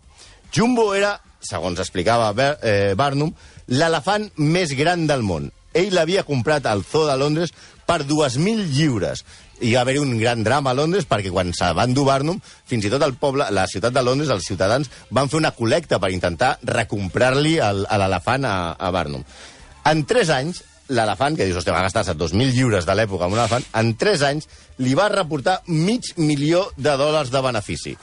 Jumbo 0.54 0.94
era, 0.96 1.18
segons 1.44 1.80
explicava 1.80 2.32
Ber 2.34 2.56
eh, 2.64 2.94
Barnum, 2.98 3.34
l'elefant 3.68 4.30
més 4.38 4.74
gran 4.78 5.08
del 5.10 5.26
món. 5.28 5.52
Ell 5.78 5.94
l'havia 5.94 6.24
comprat 6.26 6.66
al 6.66 6.84
Zoo 6.88 7.06
de 7.06 7.18
Londres 7.20 7.52
per 7.88 8.02
2.000 8.08 8.72
lliures. 8.74 9.24
I 9.62 9.74
va 9.74 9.82
haver-hi 9.82 10.02
un 10.02 10.16
gran 10.20 10.44
drama 10.46 10.72
a 10.72 10.78
Londres 10.78 11.08
perquè 11.10 11.32
quan 11.34 11.52
se 11.56 11.70
va 11.74 11.86
endur 11.88 12.06
Barnum, 12.08 12.40
fins 12.70 12.86
i 12.86 12.92
tot 12.94 13.04
el 13.06 13.16
poble, 13.18 13.48
la 13.54 13.68
ciutat 13.70 13.94
de 13.94 14.04
Londres, 14.06 14.32
els 14.34 14.46
ciutadans 14.46 14.90
van 15.14 15.30
fer 15.30 15.40
una 15.40 15.54
col·lecta 15.56 16.00
per 16.02 16.14
intentar 16.14 16.58
recomprar-li 16.66 17.58
l'elefant 17.58 18.46
a, 18.46 18.58
a 18.74 18.92
Barnum. 18.94 19.26
En 19.88 20.04
3 20.06 20.34
anys, 20.36 20.62
l'elefant, 20.94 21.36
que 21.38 21.48
dius, 21.48 21.60
hòstia, 21.60 21.76
va 21.76 21.86
gastar-se 21.86 22.16
2.000 22.18 22.54
lliures 22.56 22.86
de 22.88 22.96
l'època 22.96 23.28
amb 23.28 23.38
un 23.38 23.42
elefant, 23.44 23.66
en 23.82 23.94
3 23.98 24.26
anys 24.30 24.50
li 24.84 24.94
va 24.98 25.10
reportar 25.14 25.62
mig 25.68 26.14
milió 26.18 26.68
de 26.78 26.96
dòlars 27.00 27.34
de 27.34 27.44
benefici. 27.44 27.98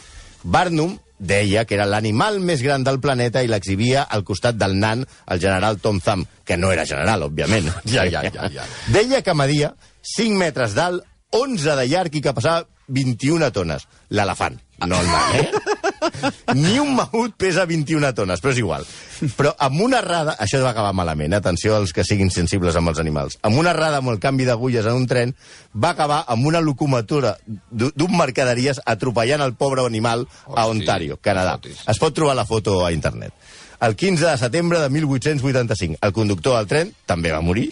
Barnum 0.44 0.98
deia 1.18 1.64
que 1.64 1.76
era 1.76 1.86
l'animal 1.86 2.40
més 2.40 2.62
gran 2.62 2.84
del 2.84 3.00
planeta 3.00 3.42
i 3.42 3.50
l'exhibia 3.50 4.04
al 4.10 4.24
costat 4.24 4.58
del 4.58 4.76
nan, 4.80 5.04
el 5.30 5.40
general 5.40 5.78
Tom 5.80 6.00
Thumb, 6.00 6.26
que 6.44 6.56
no 6.56 6.72
era 6.72 6.86
general, 6.86 7.28
òbviament. 7.30 7.70
Ja, 7.94 8.06
ja, 8.10 8.24
ja, 8.32 8.48
ja. 8.50 8.64
Deia 8.92 9.22
que 9.22 9.34
media 9.36 9.74
5 10.16 10.38
metres 10.40 10.74
d'alt, 10.74 11.04
11 11.34 11.76
de 11.78 11.86
llarg 11.90 12.14
i 12.14 12.22
que 12.22 12.34
pesava 12.34 12.66
21 12.88 13.50
tones. 13.54 13.86
L'elefant, 14.10 14.58
no 14.86 15.00
el 15.00 15.08
nan, 15.08 15.40
eh? 15.40 15.48
Ni 16.54 16.78
un 16.82 16.94
mamut 16.96 17.34
pesa 17.40 17.64
21 17.66 18.12
tones, 18.16 18.40
però 18.42 18.52
és 18.54 18.60
igual. 18.62 18.86
Però 19.38 19.54
amb 19.66 19.80
una 19.84 19.98
errada... 20.02 20.36
Això 20.40 20.60
va 20.62 20.70
acabar 20.74 20.92
malament, 20.96 21.32
eh? 21.32 21.40
atenció 21.40 21.76
als 21.76 21.92
que 21.96 22.04
siguin 22.04 22.30
sensibles 22.34 22.76
amb 22.76 22.92
els 22.92 23.00
animals. 23.02 23.38
Amb 23.42 23.58
una 23.60 23.72
errada 23.74 23.98
amb 24.02 24.12
el 24.12 24.20
canvi 24.22 24.46
d'agulles 24.48 24.86
en 24.86 24.98
un 25.02 25.06
tren, 25.10 25.34
va 25.74 25.94
acabar 25.94 26.22
amb 26.28 26.46
una 26.46 26.60
locomotora 26.64 27.36
d'u- 27.46 27.92
d'un 27.94 28.16
mercaderies 28.18 28.80
atropellant 28.84 29.42
el 29.44 29.54
pobre 29.58 29.84
animal 29.86 30.26
a 30.54 30.66
Ontario, 30.70 31.18
Canadà. 31.22 31.56
Es 31.90 31.98
pot 32.02 32.14
trobar 32.14 32.36
la 32.38 32.46
foto 32.46 32.80
a 32.84 32.92
internet. 32.92 33.32
El 33.84 33.96
15 33.96 34.24
de 34.30 34.36
setembre 34.38 34.78
de 34.80 34.88
1885, 34.88 35.98
el 36.00 36.12
conductor 36.12 36.56
del 36.56 36.68
tren 36.70 36.92
també 37.04 37.32
va 37.34 37.42
morir, 37.44 37.66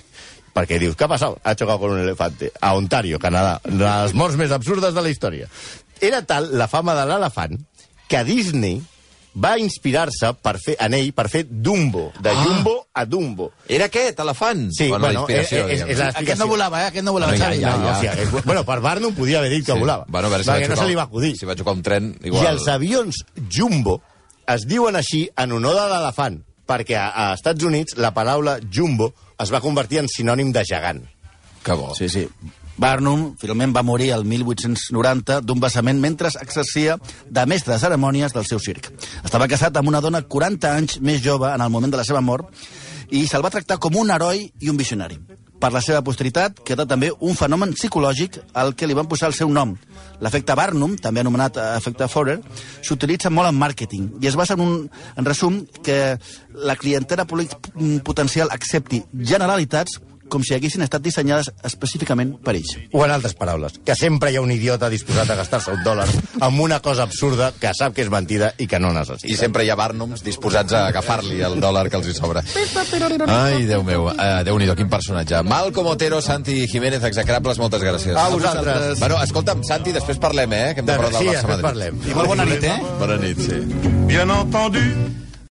perquè 0.52 0.76
dius, 0.82 0.96
què 0.98 1.06
ha 1.06 1.08
passat? 1.14 1.38
Ha 1.46 1.54
xocat 1.56 1.78
con 1.80 1.94
un 1.94 2.02
elefante. 2.02 2.50
A 2.60 2.74
Ontario, 2.76 3.18
Canadà. 3.22 3.54
Les 3.64 4.12
morts 4.18 4.36
més 4.36 4.52
absurdes 4.52 4.92
de 4.92 5.00
la 5.00 5.08
història. 5.08 5.46
Era 6.02 6.20
tal 6.26 6.50
la 6.58 6.66
fama 6.68 6.96
de 6.98 7.06
l'elefant 7.08 7.54
que 8.12 8.25
Disney 8.29 8.83
va 9.33 9.55
inspirar-se 9.57 10.29
per 10.44 10.59
fer 10.61 10.75
en 10.85 10.92
ell 10.92 11.09
per 11.16 11.25
fer 11.33 11.46
Dumbo, 11.48 12.11
de 12.20 12.29
Ah. 12.31 12.42
Jumbo 12.44 12.75
a 12.92 13.07
Dumbo. 13.09 13.46
Era 13.66 13.87
aquest, 13.88 14.18
elefant? 14.20 14.66
Sí, 14.77 14.88
bueno, 14.90 15.07
bueno, 15.07 15.20
l'inspiració, 15.27 15.68
és- 15.68 15.81
és- 15.81 15.88
és 15.88 15.98
la- 15.98 16.09
Aquest 16.20 16.38
no 16.38 16.46
volava, 16.51 16.83
eh? 16.83 16.87
Aquest 16.90 17.05
no 17.07 17.12
volava, 17.16 17.33
No, 17.33 17.38
ja, 17.38 17.44
Xavi. 17.46 17.61
ja, 17.62 17.70
ja. 17.70 17.92
o 17.96 18.01
sigui, 18.01 18.22
és- 18.27 18.44
bueno, 18.44 18.64
per 18.68 18.81
Barnum 18.85 19.14
podia 19.14 19.38
haver 19.38 19.51
dit 19.51 19.64
que 19.64 19.72
volava. 19.72 20.05
Bueno, 20.09 20.27
a 20.27 20.31
veure, 20.31 20.44
si 20.44 20.51
va 20.51 20.59
perquè 20.59 20.68
no 20.68 20.77
se 20.77 20.88
li 20.88 20.94
va 20.94 21.03
acudir. 21.09 21.35
Si 21.38 21.46
va 21.46 21.55
xocar 21.57 21.72
un 21.72 21.83
tren, 21.83 22.18
igual... 22.22 22.44
I 22.44 22.46
els 22.48 22.68
avions 22.68 23.25
Jumbo 23.51 24.03
es 24.46 24.66
diuen 24.66 24.96
així 24.96 25.31
en 25.35 25.53
honor 25.53 25.77
de 25.81 25.88
l'elefant, 25.88 26.42
perquè 26.68 26.96
a, 26.96 27.31
a 27.31 27.35
Estats 27.35 27.64
Units 27.64 27.96
la 27.96 28.12
paraula 28.12 28.59
Jumbo 28.70 29.14
es 29.40 29.51
va 29.51 29.62
convertir 29.62 29.98
en 30.01 30.09
sinònim 30.09 30.53
de 30.53 30.62
gegant. 30.64 31.07
Que 31.64 31.72
bo. 31.72 31.94
Sí, 31.94 32.11
sí. 32.11 32.29
Barnum 32.76 33.35
finalment 33.40 33.74
va 33.76 33.85
morir 33.85 34.11
el 34.14 34.24
1890 34.24 35.40
d'un 35.44 35.61
vessament 35.61 36.00
mentre 36.00 36.30
exercia 36.40 36.96
de 37.28 37.44
mestre 37.46 37.74
de 37.74 37.80
cerimònies 37.82 38.32
del 38.32 38.48
seu 38.48 38.62
circ. 38.62 38.88
Estava 39.24 39.48
casat 39.48 39.76
amb 39.76 39.92
una 39.92 40.00
dona 40.00 40.22
40 40.22 40.72
anys 40.72 40.98
més 41.00 41.22
jove 41.22 41.52
en 41.52 41.61
el 41.61 41.70
moment 41.70 41.92
de 41.92 42.00
la 42.00 42.08
seva 42.08 42.24
mort 42.24 42.48
i 43.12 43.26
se'l 43.28 43.44
va 43.44 43.52
tractar 43.52 43.76
com 43.78 43.96
un 44.00 44.11
heroi 44.11 44.46
i 44.61 44.70
un 44.72 44.78
visionari. 44.80 45.18
Per 45.62 45.70
la 45.70 45.82
seva 45.85 46.00
posteritat 46.02 46.58
queda 46.66 46.88
també 46.90 47.12
un 47.22 47.37
fenomen 47.38 47.74
psicològic 47.76 48.40
al 48.58 48.72
que 48.74 48.88
li 48.88 48.96
van 48.98 49.06
posar 49.06 49.28
el 49.30 49.37
seu 49.37 49.50
nom. 49.52 49.76
L'efecte 50.24 50.56
Barnum, 50.58 50.96
també 50.98 51.22
anomenat 51.22 51.61
eh, 51.61 51.66
efecte 51.78 52.08
Forer, 52.11 52.40
s'utilitza 52.82 53.30
molt 53.30 53.52
en 53.52 53.61
màrqueting 53.61 54.08
i 54.22 54.30
es 54.30 54.38
basa 54.38 54.56
en 54.58 54.64
un 54.64 54.72
en 55.14 55.28
resum 55.28 55.61
que 55.85 56.16
la 56.66 56.74
clientela 56.80 57.28
potencial 57.28 58.50
accepti 58.50 59.04
generalitats 59.14 60.00
com 60.32 60.42
si 60.46 60.54
haguessin 60.56 60.82
estat 60.86 61.02
dissenyades 61.04 61.50
específicament 61.68 62.38
per 62.42 62.54
ells. 62.56 62.72
O 62.96 63.04
en 63.04 63.12
altres 63.12 63.34
paraules, 63.36 63.76
que 63.84 63.94
sempre 63.98 64.32
hi 64.32 64.38
ha 64.40 64.42
un 64.44 64.50
idiota 64.54 64.88
disposat 64.92 65.28
a 65.30 65.36
gastar-se 65.36 65.74
un 65.76 65.82
dòlar 65.84 66.08
amb 66.40 66.60
una 66.64 66.80
cosa 66.80 67.04
absurda 67.04 67.52
que 67.60 67.70
sap 67.76 67.92
que 67.94 68.02
és 68.06 68.10
mentida 68.10 68.52
i 68.58 68.66
que 68.66 68.80
no 68.80 68.92
necessita. 68.96 69.28
I 69.28 69.36
sempre 69.36 69.66
hi 69.66 69.70
ha 69.70 69.76
Barnums 69.76 70.24
disposats 70.24 70.72
a 70.72 70.86
agafar-li 70.88 71.42
el 71.44 71.58
dòlar 71.60 71.88
que 71.92 72.00
els 72.00 72.08
hi 72.08 72.14
sobra. 72.16 72.42
Ai, 73.28 73.66
Déu 73.68 73.82
meu. 73.84 74.06
Uh, 74.08 74.42
Déu-n'hi-do, 74.46 74.74
quin 74.78 74.88
personatge. 74.90 75.42
Malcom 75.46 75.86
Otero, 75.92 76.20
Santi 76.24 76.66
Jiménez, 76.68 77.02
execrables, 77.04 77.58
moltes 77.60 77.82
gràcies. 77.82 78.16
A 78.16 78.28
vosaltres. 78.32 78.98
Bueno, 79.00 79.20
escolta'm, 79.22 79.62
Santi, 79.64 79.92
després 79.92 80.18
parlem, 80.22 80.52
eh? 80.52 80.72
Que 80.74 80.80
hem 80.80 80.86
de 80.86 80.92
De- 80.92 80.98
parlar 80.98 81.20
sí, 81.20 81.26
del 81.26 81.34
Barça 81.34 81.42
després 81.42 81.62
Madrid. 81.62 81.68
parlem. 81.68 82.00
I 82.10 82.14
molt 82.14 82.28
bona 82.32 82.44
nit, 82.44 82.64
eh? 82.64 82.78
Bona 82.98 83.16
nit, 83.18 83.38
sí. 83.38 83.60
Bien 84.08 84.30
entendu, 84.30 84.80